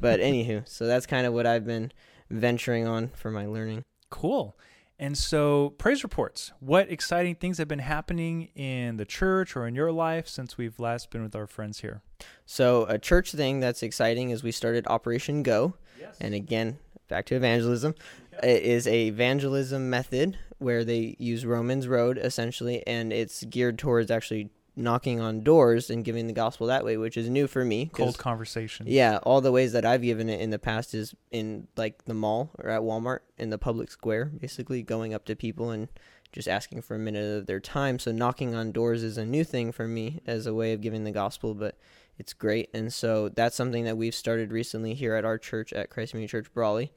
But 0.00 0.20
anywho, 0.20 0.68
so 0.68 0.86
that's 0.86 1.06
kind 1.06 1.26
of 1.26 1.32
what 1.32 1.46
I've 1.46 1.64
been 1.66 1.90
venturing 2.30 2.86
on 2.86 3.08
for 3.16 3.30
my 3.32 3.46
learning. 3.46 3.82
Cool. 4.10 4.56
And 4.96 5.18
so, 5.18 5.70
praise 5.70 6.04
reports. 6.04 6.52
What 6.60 6.88
exciting 6.88 7.34
things 7.34 7.58
have 7.58 7.66
been 7.66 7.80
happening 7.80 8.50
in 8.54 8.96
the 8.96 9.04
church 9.04 9.56
or 9.56 9.66
in 9.66 9.74
your 9.74 9.90
life 9.90 10.28
since 10.28 10.56
we've 10.56 10.78
last 10.78 11.10
been 11.10 11.24
with 11.24 11.34
our 11.34 11.48
friends 11.48 11.80
here? 11.80 12.00
So 12.46 12.84
a 12.84 12.96
church 12.96 13.32
thing 13.32 13.58
that's 13.58 13.82
exciting 13.82 14.30
is 14.30 14.44
we 14.44 14.52
started 14.52 14.86
Operation 14.86 15.42
Go, 15.42 15.74
and 16.20 16.32
again 16.32 16.78
back 17.08 17.26
to 17.26 17.34
evangelism. 17.34 17.94
It 18.42 18.62
is 18.62 18.86
a 18.86 19.06
evangelism 19.06 19.90
method 19.90 20.38
where 20.58 20.84
they 20.84 21.16
use 21.18 21.44
Romans 21.46 21.88
Road 21.88 22.18
essentially, 22.18 22.86
and 22.86 23.12
it's 23.12 23.44
geared 23.44 23.78
towards 23.78 24.10
actually 24.10 24.50
knocking 24.76 25.20
on 25.20 25.42
doors 25.42 25.88
and 25.88 26.04
giving 26.04 26.26
the 26.26 26.32
gospel 26.32 26.66
that 26.66 26.84
way, 26.84 26.96
which 26.96 27.16
is 27.16 27.28
new 27.28 27.46
for 27.46 27.64
me. 27.64 27.86
Cold 27.92 28.18
conversation. 28.18 28.86
Yeah, 28.88 29.18
all 29.22 29.40
the 29.40 29.52
ways 29.52 29.72
that 29.72 29.84
I've 29.84 30.02
given 30.02 30.28
it 30.28 30.40
in 30.40 30.50
the 30.50 30.58
past 30.58 30.94
is 30.94 31.14
in 31.30 31.68
like 31.76 32.04
the 32.06 32.14
mall 32.14 32.50
or 32.58 32.70
at 32.70 32.82
Walmart 32.82 33.20
in 33.38 33.50
the 33.50 33.58
public 33.58 33.90
square, 33.90 34.26
basically 34.26 34.82
going 34.82 35.14
up 35.14 35.24
to 35.26 35.36
people 35.36 35.70
and 35.70 35.88
just 36.32 36.48
asking 36.48 36.82
for 36.82 36.96
a 36.96 36.98
minute 36.98 37.38
of 37.38 37.46
their 37.46 37.60
time. 37.60 37.98
So 37.98 38.10
knocking 38.10 38.54
on 38.54 38.72
doors 38.72 39.04
is 39.04 39.16
a 39.16 39.24
new 39.24 39.44
thing 39.44 39.70
for 39.70 39.86
me 39.86 40.20
as 40.26 40.46
a 40.46 40.54
way 40.54 40.72
of 40.72 40.80
giving 40.80 41.04
the 41.04 41.12
gospel, 41.12 41.54
but 41.54 41.78
it's 42.18 42.32
great. 42.32 42.70
And 42.74 42.92
so 42.92 43.28
that's 43.28 43.54
something 43.54 43.84
that 43.84 43.96
we've 43.96 44.14
started 44.14 44.52
recently 44.52 44.94
here 44.94 45.14
at 45.14 45.24
our 45.24 45.38
church 45.38 45.72
at 45.72 45.90
Christ 45.90 46.10
Community 46.10 46.30
Church 46.30 46.52
Brawley. 46.52 46.92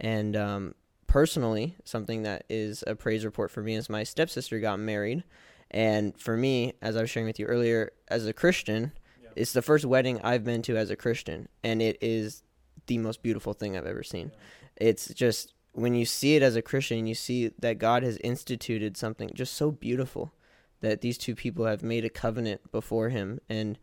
And 0.00 0.36
um, 0.36 0.74
personally, 1.06 1.76
something 1.84 2.22
that 2.22 2.44
is 2.48 2.82
a 2.86 2.94
praise 2.94 3.24
report 3.24 3.50
for 3.50 3.62
me 3.62 3.74
is 3.74 3.88
my 3.88 4.02
stepsister 4.02 4.58
got 4.58 4.80
married. 4.80 5.24
And 5.70 6.18
for 6.18 6.36
me, 6.36 6.72
as 6.82 6.96
I 6.96 7.02
was 7.02 7.10
sharing 7.10 7.26
with 7.26 7.38
you 7.38 7.46
earlier, 7.46 7.92
as 8.08 8.26
a 8.26 8.32
Christian, 8.32 8.92
it's 9.36 9.52
the 9.52 9.62
first 9.62 9.84
wedding 9.84 10.20
I've 10.22 10.44
been 10.44 10.62
to 10.62 10.76
as 10.76 10.90
a 10.90 10.96
Christian, 10.96 11.48
and 11.62 11.80
it 11.80 11.98
is 12.00 12.42
the 12.86 12.98
most 12.98 13.22
beautiful 13.22 13.52
thing 13.52 13.76
I've 13.76 13.86
ever 13.86 14.02
seen. 14.02 14.32
It's 14.76 15.14
just 15.14 15.54
when 15.72 15.94
you 15.94 16.04
see 16.04 16.34
it 16.34 16.42
as 16.42 16.56
a 16.56 16.62
Christian, 16.62 17.06
you 17.06 17.14
see 17.14 17.52
that 17.58 17.78
God 17.78 18.02
has 18.02 18.16
instituted 18.18 18.96
something 18.96 19.30
just 19.34 19.54
so 19.54 19.70
beautiful 19.70 20.32
that 20.80 21.00
these 21.00 21.18
two 21.18 21.34
people 21.34 21.66
have 21.66 21.82
made 21.82 22.04
a 22.04 22.10
covenant 22.10 22.72
before 22.72 23.10
Him, 23.10 23.38
and 23.48 23.78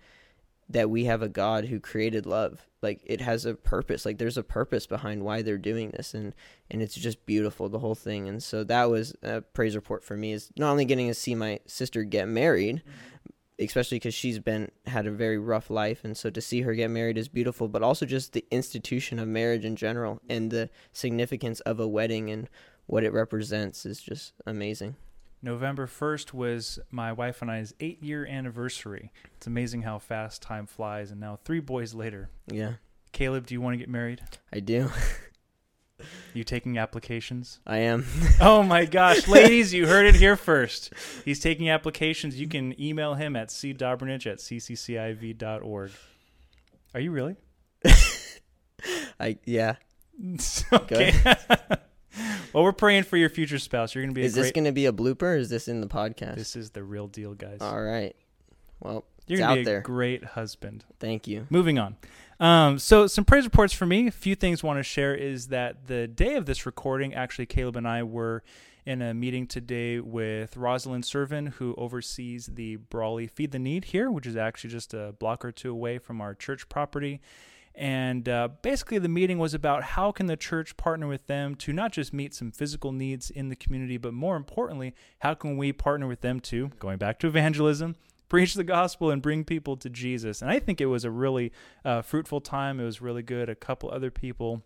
that 0.70 0.90
we 0.90 1.06
have 1.06 1.22
a 1.22 1.30
God 1.30 1.66
who 1.66 1.80
created 1.80 2.26
love. 2.26 2.68
Like 2.82 3.02
it 3.06 3.22
has 3.22 3.46
a 3.46 3.56
purpose. 3.56 4.06
Like 4.06 4.18
there's 4.18 4.38
a 4.38 4.44
purpose 4.44 4.86
behind 4.86 5.24
why 5.24 5.42
they're 5.42 5.58
doing 5.58 5.92
this, 5.92 6.14
and 6.14 6.34
and 6.70 6.82
it's 6.82 6.96
just 6.96 7.26
beautiful 7.26 7.70
the 7.70 7.80
whole 7.80 7.96
thing. 7.96 8.28
And 8.28 8.42
so 8.44 8.64
that 8.66 8.90
was 8.90 9.16
a 9.24 9.42
praise 9.42 9.76
report 9.76 10.04
for 10.04 10.16
me 10.16 10.34
is 10.34 10.52
not 10.58 10.72
only 10.72 10.86
getting 10.86 11.08
to 11.08 11.14
see 11.14 11.36
my 11.36 11.60
sister 11.66 12.04
get 12.04 12.28
married, 12.28 12.78
mm-hmm. 12.78 13.64
especially 13.64 13.98
because 13.98 14.14
she's 14.14 14.40
been 14.40 14.70
had 14.86 15.08
a 15.08 15.12
very 15.12 15.38
rough 15.38 15.70
life, 15.70 16.04
and 16.04 16.16
so 16.16 16.30
to 16.30 16.42
see 16.42 16.62
her 16.62 16.76
get 16.76 16.92
married 16.92 17.18
is 17.18 17.30
beautiful. 17.30 17.68
But 17.68 17.84
also 17.84 18.06
just 18.06 18.34
the 18.34 18.46
institution 18.52 19.20
of 19.20 19.28
marriage 19.28 19.66
in 19.66 19.76
general 19.76 20.22
and 20.30 20.52
the 20.52 20.70
significance 20.92 21.62
of 21.62 21.80
a 21.80 21.88
wedding 21.88 22.30
and 22.30 22.50
what 22.86 23.04
it 23.04 23.14
represents 23.14 23.86
is 23.86 24.02
just 24.02 24.34
amazing. 24.46 24.96
November 25.42 25.88
1st 25.88 26.34
was 26.34 26.80
my 26.90 27.12
wife 27.12 27.42
and 27.42 27.52
I's 27.52 27.74
eight 27.80 28.02
year 28.02 28.26
anniversary. 28.26 29.12
It's 29.36 29.48
amazing 29.48 29.84
how 29.84 30.00
fast 30.00 30.42
time 30.42 30.66
flies. 30.66 31.12
And 31.12 31.20
now, 31.20 31.40
three 31.46 31.60
boys 31.60 31.94
later. 31.94 32.30
Yeah, 32.48 32.74
Caleb, 33.12 33.46
do 33.46 33.54
you 33.54 33.62
want 33.62 33.74
to 33.74 33.78
get 33.78 33.90
married? 33.90 34.22
I 34.52 34.60
do. 34.60 34.90
You 36.34 36.44
taking 36.44 36.78
applications? 36.78 37.60
I 37.66 37.78
am. 37.78 38.06
Oh 38.40 38.62
my 38.62 38.86
gosh, 38.86 39.28
ladies, 39.28 39.74
you 39.74 39.88
heard 39.88 40.06
it 40.06 40.16
here 40.16 40.36
first. 40.36 40.94
He's 41.26 41.40
taking 41.40 41.70
applications. 41.70 42.40
You 42.40 42.48
can 42.48 42.80
email 42.80 43.16
him 43.16 43.36
at 43.36 43.48
cdobranich 43.48 44.28
at 44.28 44.38
cccIV.org. 44.38 45.92
Are 46.94 47.00
you 47.00 47.12
really? 47.12 47.36
I 49.20 49.38
yeah. 49.46 49.76
okay. 50.72 51.14
Well, 52.58 52.64
we're 52.64 52.72
praying 52.74 53.04
for 53.04 53.18
your 53.18 53.30
future 53.30 53.60
spouse. 53.60 53.94
You're 53.94 54.04
going 54.04 54.16
to 54.16 54.20
be 54.20 54.26
Is 54.26 54.34
this 54.34 54.46
great. 54.46 54.56
going 54.56 54.66
to 54.66 54.72
be 54.72 54.88
a 54.88 54.92
blooper? 54.92 55.22
or 55.22 55.36
Is 55.38 55.50
this 55.50 55.68
in 55.68 55.80
the 55.80 55.86
podcast? 55.88 56.34
this 56.38 56.56
is 56.56 56.72
the 56.72 56.84
real 56.84 57.06
deal, 57.06 57.36
guys. 57.36 57.60
All 57.62 57.80
right. 57.80 58.16
Well, 58.80 59.06
You're 59.28 59.38
gonna 59.38 59.52
out 59.52 59.56
be 59.56 59.62
a 59.62 59.66
there. 59.66 59.82
great 59.82 60.24
husband. 60.24 60.84
Thank 61.00 61.28
you. 61.28 61.46
Moving 61.52 61.78
on. 61.78 61.98
Um, 62.40 62.80
so 62.80 63.06
some 63.06 63.26
praise 63.26 63.44
reports 63.44 63.74
for 63.74 63.86
me. 63.86 64.08
A 64.08 64.12
few 64.12 64.34
things 64.34 64.64
I 64.64 64.68
want 64.68 64.80
to 64.80 64.84
share 64.84 65.14
is 65.14 65.50
that 65.50 65.86
the 65.86 66.08
day 66.08 66.34
of 66.36 66.48
this 66.48 66.66
recording, 66.66 67.14
actually, 67.14 67.46
Caleb 67.46 67.76
and 67.76 67.88
I 67.88 68.02
were 68.02 68.42
in 68.88 69.04
a 69.04 69.14
meeting 69.14 69.46
today 69.46 70.00
with 70.00 70.58
Rosalind 70.58 71.04
Servin, 71.04 71.50
who 71.54 71.76
oversees 71.78 72.48
the 72.48 72.78
Brawley 72.78 73.28
Feed 73.28 73.52
the 73.52 73.60
Need 73.60 73.86
here, 73.86 74.10
which 74.10 74.26
is 74.26 74.36
actually 74.36 74.72
just 74.72 74.96
a 74.96 75.14
block 75.20 75.46
or 75.46 75.52
two 75.52 75.70
away 75.72 76.00
from 76.00 76.22
our 76.22 76.34
church 76.34 76.68
property. 76.70 77.20
And 77.78 78.28
uh, 78.28 78.50
basically, 78.64 78.98
the 78.98 79.08
meeting 79.08 79.38
was 79.38 79.54
about 79.54 79.84
how 79.84 80.12
can 80.12 80.26
the 80.26 80.36
church 80.36 80.76
partner 80.78 81.08
with 81.08 81.28
them 81.28 81.54
to 81.56 81.72
not 81.72 81.92
just 81.92 82.12
meet 82.12 82.34
some 82.34 82.52
physical 82.52 82.92
needs 82.92 83.30
in 83.30 83.50
the 83.50 83.56
community, 83.56 83.98
but 83.98 84.14
more 84.14 84.36
importantly, 84.36 84.96
how 85.20 85.36
can 85.36 85.58
we 85.58 85.72
partner 85.72 86.08
with 86.08 86.22
them 86.22 86.40
to, 86.40 86.70
going 86.80 86.98
back 86.98 87.20
to 87.20 87.28
evangelism, 87.28 87.96
preach 88.30 88.56
the 88.56 88.64
gospel 88.64 89.12
and 89.12 89.22
bring 89.22 89.44
people 89.44 89.78
to 89.78 89.90
Jesus. 89.90 90.42
And 90.42 90.50
I 90.50 90.60
think 90.60 90.82
it 90.82 90.88
was 90.88 91.06
a 91.06 91.12
really 91.12 91.52
uh, 91.86 92.02
fruitful 92.02 92.42
time. 92.42 92.80
It 92.80 92.84
was 92.84 93.00
really 93.00 93.22
good. 93.24 93.48
A 93.48 93.56
couple 93.56 93.92
other 93.92 94.12
people 94.12 94.64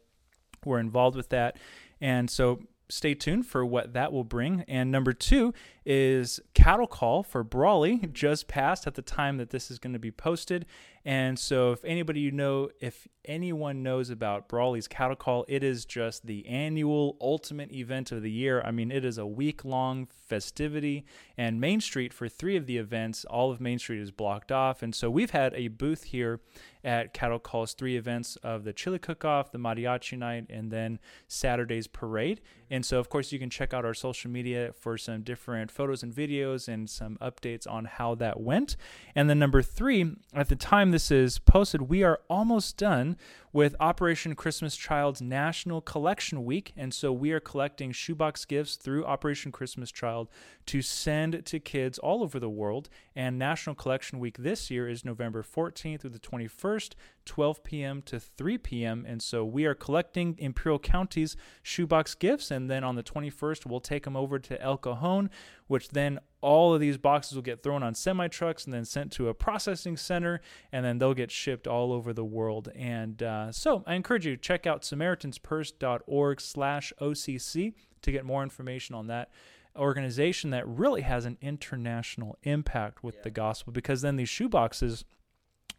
were 0.66 0.80
involved 0.80 1.16
with 1.18 1.30
that. 1.30 1.58
And 2.00 2.30
so 2.30 2.62
stay 2.90 3.14
tuned 3.14 3.46
for 3.46 3.66
what 3.66 3.94
that 3.94 4.12
will 4.12 4.24
bring. 4.24 4.64
And 4.68 4.92
number 4.92 5.14
two 5.14 5.54
is 5.86 6.40
cattle 6.54 6.88
call 6.88 7.24
for 7.24 7.44
Brawley 7.44 7.98
just 8.12 8.48
passed 8.48 8.86
at 8.86 8.96
the 8.96 9.02
time 9.02 9.38
that 9.38 9.50
this 9.50 9.72
is 9.72 9.80
going 9.80 9.94
to 9.94 10.00
be 10.00 10.12
posted. 10.12 10.66
And 11.04 11.40
so 11.40 11.72
if 11.72 11.84
anybody 11.84 12.20
you 12.20 12.32
know, 12.32 12.70
if 12.80 13.08
anyone 13.26 13.84
knows 13.84 14.10
about 14.10 14.48
Brawley's 14.48 14.88
cattle 14.88 15.16
call, 15.16 15.46
it 15.48 15.64
is 15.64 15.86
just 15.86 16.26
the 16.26 16.46
annual 16.48 17.18
ultimate 17.20 17.72
event 17.72 18.12
of 18.12 18.22
the 18.22 18.32
year. 18.32 18.62
I 18.62 18.72
mean, 18.72 18.92
it 18.92 19.06
is 19.06 19.18
a 19.18 19.26
week 19.26 19.66
long 19.66 20.08
festivity 20.08 21.06
and 21.38 21.60
Main 21.60 21.82
Street 21.82 22.14
for 22.14 22.30
three 22.30 22.56
of 22.56 22.66
the 22.66 22.78
events, 22.78 23.26
all 23.26 23.52
of 23.52 23.60
Main 23.60 23.80
Street 23.80 24.00
is 24.00 24.12
blocked 24.12 24.52
off. 24.52 24.82
And 24.84 24.94
so 24.94 25.10
we've 25.10 25.32
had 25.32 25.54
a 25.56 25.70
booth 25.70 26.04
here 26.04 26.40
at 26.84 27.14
Cattle 27.14 27.40
Call's 27.40 27.74
three 27.74 27.96
events 27.96 28.38
of 28.38 28.64
the 28.64 28.74
chili 28.74 28.98
cook-off, 28.98 29.52
the 29.52 29.60
mariachi 29.60 30.18
night, 30.18 30.48
and 30.50 30.72
then 30.72 31.00
Saturday's 31.28 31.88
parade. 31.88 32.42
And 32.72 32.86
so, 32.86 33.00
of 33.00 33.10
course, 33.10 33.32
you 33.32 33.38
can 33.38 33.50
check 33.50 33.74
out 33.74 33.86
our 33.86 33.94
social 33.94 34.32
media 34.32 34.72
for 34.74 34.98
some 34.98 35.22
different 35.22 35.70
photos 35.70 36.02
and 36.02 36.12
videos 36.12 36.68
and 36.68 36.90
some 36.90 37.18
updates 37.22 37.70
on 37.70 37.86
how 37.86 38.16
that 38.16 38.40
went. 38.40 38.78
And 39.14 39.30
then 39.30 39.38
number 39.38 39.62
three, 39.62 40.16
at 40.34 40.50
the 40.50 40.56
time 40.56 40.91
this 40.92 41.12
is 41.12 41.40
posted, 41.40 41.84
we 41.84 42.04
are 42.04 42.20
almost 42.30 42.78
done 42.78 43.18
with 43.54 43.76
Operation 43.80 44.36
Christmas 44.36 44.76
Child's 44.76 45.22
National 45.22 45.82
Collection 45.82 46.46
Week. 46.46 46.72
And 46.78 46.94
so 46.94 47.12
we 47.12 47.32
are 47.32 47.40
collecting 47.40 47.92
shoebox 47.92 48.46
gifts 48.46 48.76
through 48.76 49.06
Operation 49.06 49.52
Christmas 49.52 49.92
Child 49.92 50.30
to 50.68 50.82
send 50.82 51.46
to 51.46 51.60
kids 51.60 52.00
all 52.00 52.24
over 52.24 52.40
the 52.40 52.50
world. 52.50 52.90
And 53.16 53.38
National 53.38 53.76
Collection 53.76 54.20
Week 54.20 54.38
this 54.38 54.72
year 54.72 54.88
is 54.88 55.04
November 55.04 55.44
14th 55.44 56.02
through 56.02 56.12
the 56.12 56.20
21st, 56.20 56.94
12 57.26 57.64
p.m. 57.64 58.02
to 58.04 58.20
3 58.20 58.58
p.m. 58.58 59.06
And 59.08 59.22
so 59.22 59.44
we 59.44 59.66
are 59.66 59.76
collecting 59.76 60.36
Imperial 60.38 60.80
County's 60.80 61.36
shoebox 61.62 62.16
gifts. 62.16 62.52
And 62.52 62.70
then 62.70 62.84
on 62.84 62.96
the 62.96 63.04
21st, 63.04 63.66
we'll 63.66 63.82
take 63.82 64.04
them 64.04 64.16
over 64.16 64.40
to 64.40 64.62
El 64.62 64.78
Cajon, 64.78 65.30
which 65.68 65.90
then 65.90 66.20
all 66.42 66.74
of 66.74 66.80
these 66.80 66.98
boxes 66.98 67.36
will 67.36 67.44
get 67.44 67.62
thrown 67.62 67.84
on 67.84 67.94
semi 67.94 68.28
trucks 68.28 68.66
and 68.66 68.74
then 68.74 68.86
sent 68.86 69.12
to 69.14 69.30
a 69.30 69.34
processing 69.34 69.96
center, 69.96 70.42
and 70.72 70.84
then 70.84 70.98
they'll 70.98 71.14
get 71.14 71.32
shipped 71.32 71.68
all 71.68 71.94
over 71.94 72.14
the 72.14 72.26
world. 72.26 72.70
And 72.76 73.22
uh, 73.22 73.41
Uh, 73.42 73.52
so 73.52 73.84
I 73.88 73.96
encourage 73.96 74.26
you 74.26 74.36
to 74.36 74.42
check 74.42 74.68
out 74.68 74.82
samaritanspurse.org 74.84 76.42
slash 76.42 76.94
OCC 77.02 77.74
to 78.02 78.12
get 78.12 78.26
more 78.26 78.44
information 78.44 78.96
on 78.96 79.08
that 79.08 79.30
organization 79.76 80.50
that 80.52 80.68
really 80.68 81.02
has 81.02 81.26
an 81.26 81.38
international 81.42 82.38
impact 82.44 83.04
with 83.04 83.16
Yeah. 83.16 83.22
the 83.24 83.30
gospel. 83.32 83.72
Because 83.74 84.02
then 84.02 84.16
these 84.18 84.30
shoe 84.30 84.50
boxes 84.50 85.06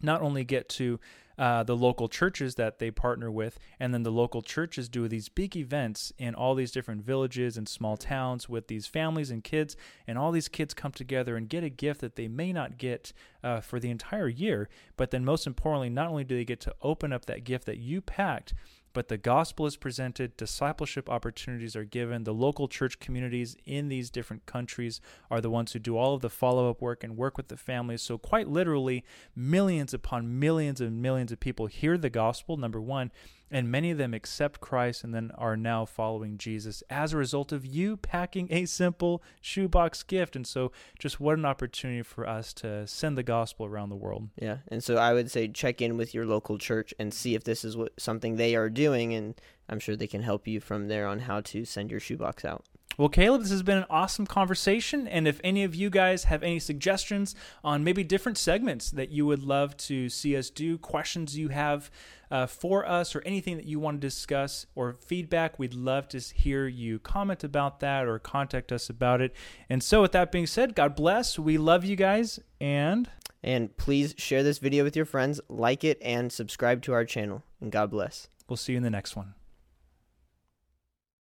not 0.03 0.21
only 0.21 0.43
get 0.43 0.69
to 0.69 0.99
uh, 1.37 1.63
the 1.63 1.75
local 1.75 2.07
churches 2.07 2.55
that 2.55 2.79
they 2.79 2.91
partner 2.91 3.31
with, 3.31 3.57
and 3.79 3.93
then 3.93 4.03
the 4.03 4.11
local 4.11 4.41
churches 4.41 4.87
do 4.87 5.07
these 5.07 5.29
big 5.29 5.55
events 5.55 6.13
in 6.17 6.35
all 6.35 6.53
these 6.53 6.71
different 6.71 7.01
villages 7.01 7.57
and 7.57 7.67
small 7.67 7.97
towns 7.97 8.47
with 8.47 8.67
these 8.67 8.85
families 8.85 9.31
and 9.31 9.43
kids, 9.43 9.75
and 10.07 10.17
all 10.17 10.31
these 10.31 10.47
kids 10.47 10.73
come 10.73 10.91
together 10.91 11.35
and 11.35 11.49
get 11.49 11.63
a 11.63 11.69
gift 11.69 12.01
that 12.01 12.15
they 12.15 12.27
may 12.27 12.53
not 12.53 12.77
get 12.77 13.13
uh, 13.43 13.59
for 13.61 13.79
the 13.79 13.89
entire 13.89 14.27
year. 14.27 14.69
But 14.95 15.11
then, 15.11 15.25
most 15.25 15.47
importantly, 15.47 15.89
not 15.89 16.07
only 16.07 16.23
do 16.23 16.35
they 16.35 16.45
get 16.45 16.59
to 16.61 16.75
open 16.81 17.11
up 17.11 17.25
that 17.25 17.43
gift 17.43 17.65
that 17.65 17.77
you 17.79 18.01
packed, 18.01 18.53
but 18.93 19.07
the 19.07 19.17
gospel 19.17 19.65
is 19.65 19.75
presented, 19.75 20.37
discipleship 20.37 21.09
opportunities 21.09 21.75
are 21.75 21.83
given. 21.83 22.23
The 22.23 22.33
local 22.33 22.67
church 22.67 22.99
communities 22.99 23.57
in 23.65 23.89
these 23.89 24.09
different 24.09 24.45
countries 24.45 25.01
are 25.29 25.41
the 25.41 25.49
ones 25.49 25.73
who 25.73 25.79
do 25.79 25.97
all 25.97 26.13
of 26.13 26.21
the 26.21 26.29
follow 26.29 26.69
up 26.69 26.81
work 26.81 27.03
and 27.03 27.17
work 27.17 27.35
with 27.35 27.47
the 27.47 27.57
families. 27.57 28.01
So, 28.01 28.17
quite 28.17 28.47
literally, 28.47 29.03
millions 29.35 29.93
upon 29.93 30.39
millions 30.39 30.79
and 30.79 31.01
millions 31.01 31.31
of 31.31 31.39
people 31.39 31.65
hear 31.65 31.97
the 31.97 32.09
gospel, 32.09 32.55
number 32.55 32.79
one, 32.79 33.11
and 33.53 33.71
many 33.71 33.91
of 33.91 33.97
them 33.97 34.13
accept 34.13 34.59
Christ 34.59 35.03
and 35.03 35.13
then 35.13 35.31
are 35.37 35.55
now 35.55 35.85
following 35.85 36.37
Jesus 36.37 36.83
as 36.89 37.13
a 37.13 37.17
result 37.17 37.51
of 37.51 37.65
you 37.65 37.97
packing 37.97 38.47
a 38.51 38.65
simple 38.65 39.23
shoebox 39.41 40.03
gift. 40.03 40.35
And 40.35 40.45
so, 40.45 40.71
just 40.99 41.19
what 41.19 41.37
an 41.37 41.45
opportunity 41.45 42.01
for 42.01 42.27
us 42.27 42.53
to 42.55 42.87
send 42.87 43.17
the 43.17 43.23
gospel 43.23 43.65
around 43.65 43.89
the 43.89 43.95
world. 43.95 44.29
Yeah, 44.39 44.57
and 44.67 44.83
so 44.83 44.97
I 44.97 45.13
would 45.13 45.29
say 45.29 45.47
check 45.47 45.81
in 45.81 45.97
with 45.97 46.13
your 46.13 46.25
local 46.25 46.57
church 46.57 46.93
and 46.99 47.13
see 47.13 47.35
if 47.35 47.43
this 47.43 47.63
is 47.63 47.77
what 47.77 47.93
something 47.99 48.35
they 48.35 48.55
are 48.55 48.69
doing, 48.69 49.13
and 49.13 49.39
I'm 49.69 49.79
sure 49.79 49.95
they 49.95 50.07
can 50.07 50.23
help 50.23 50.47
you 50.47 50.59
from 50.59 50.87
there 50.87 51.07
on 51.07 51.19
how 51.19 51.41
to 51.41 51.65
send 51.65 51.91
your 51.91 51.99
shoebox 51.99 52.43
out. 52.43 52.65
Well, 52.97 53.09
Caleb, 53.09 53.41
this 53.41 53.51
has 53.51 53.63
been 53.63 53.77
an 53.77 53.85
awesome 53.89 54.25
conversation. 54.27 55.07
And 55.07 55.27
if 55.27 55.39
any 55.43 55.63
of 55.63 55.73
you 55.73 55.89
guys 55.89 56.25
have 56.25 56.43
any 56.43 56.59
suggestions 56.59 57.35
on 57.63 57.83
maybe 57.83 58.03
different 58.03 58.37
segments 58.37 58.91
that 58.91 59.09
you 59.09 59.25
would 59.25 59.43
love 59.43 59.75
to 59.77 60.09
see 60.09 60.37
us 60.37 60.49
do, 60.49 60.77
questions 60.77 61.37
you 61.37 61.49
have 61.49 61.89
uh, 62.29 62.47
for 62.47 62.87
us, 62.87 63.15
or 63.15 63.21
anything 63.25 63.57
that 63.57 63.65
you 63.65 63.79
want 63.79 64.01
to 64.01 64.07
discuss, 64.07 64.65
or 64.73 64.97
feedback, 65.05 65.59
we'd 65.59 65.75
love 65.75 66.07
to 66.07 66.19
hear 66.19 66.67
you 66.67 66.97
comment 66.97 67.43
about 67.43 67.79
that 67.79 68.07
or 68.07 68.17
contact 68.17 68.71
us 68.71 68.89
about 68.89 69.21
it. 69.21 69.35
And 69.69 69.83
so, 69.83 70.01
with 70.01 70.13
that 70.13 70.31
being 70.31 70.47
said, 70.47 70.73
God 70.73 70.95
bless. 70.95 71.37
We 71.37 71.57
love 71.59 71.85
you 71.85 71.95
guys. 71.95 72.39
And 72.59 73.09
And 73.43 73.75
please 73.77 74.15
share 74.17 74.41
this 74.41 74.57
video 74.57 74.83
with 74.83 74.95
your 74.95 75.05
friends, 75.05 75.41
like 75.49 75.83
it, 75.83 75.99
and 76.01 76.31
subscribe 76.31 76.81
to 76.83 76.93
our 76.93 77.05
channel. 77.05 77.43
And 77.61 77.71
God 77.71 77.91
bless. 77.91 78.29
we'll 78.47 78.57
see 78.57 78.73
you 78.73 78.77
in 78.77 78.83
the 78.83 78.89
next 78.89 79.15
one. 79.15 79.35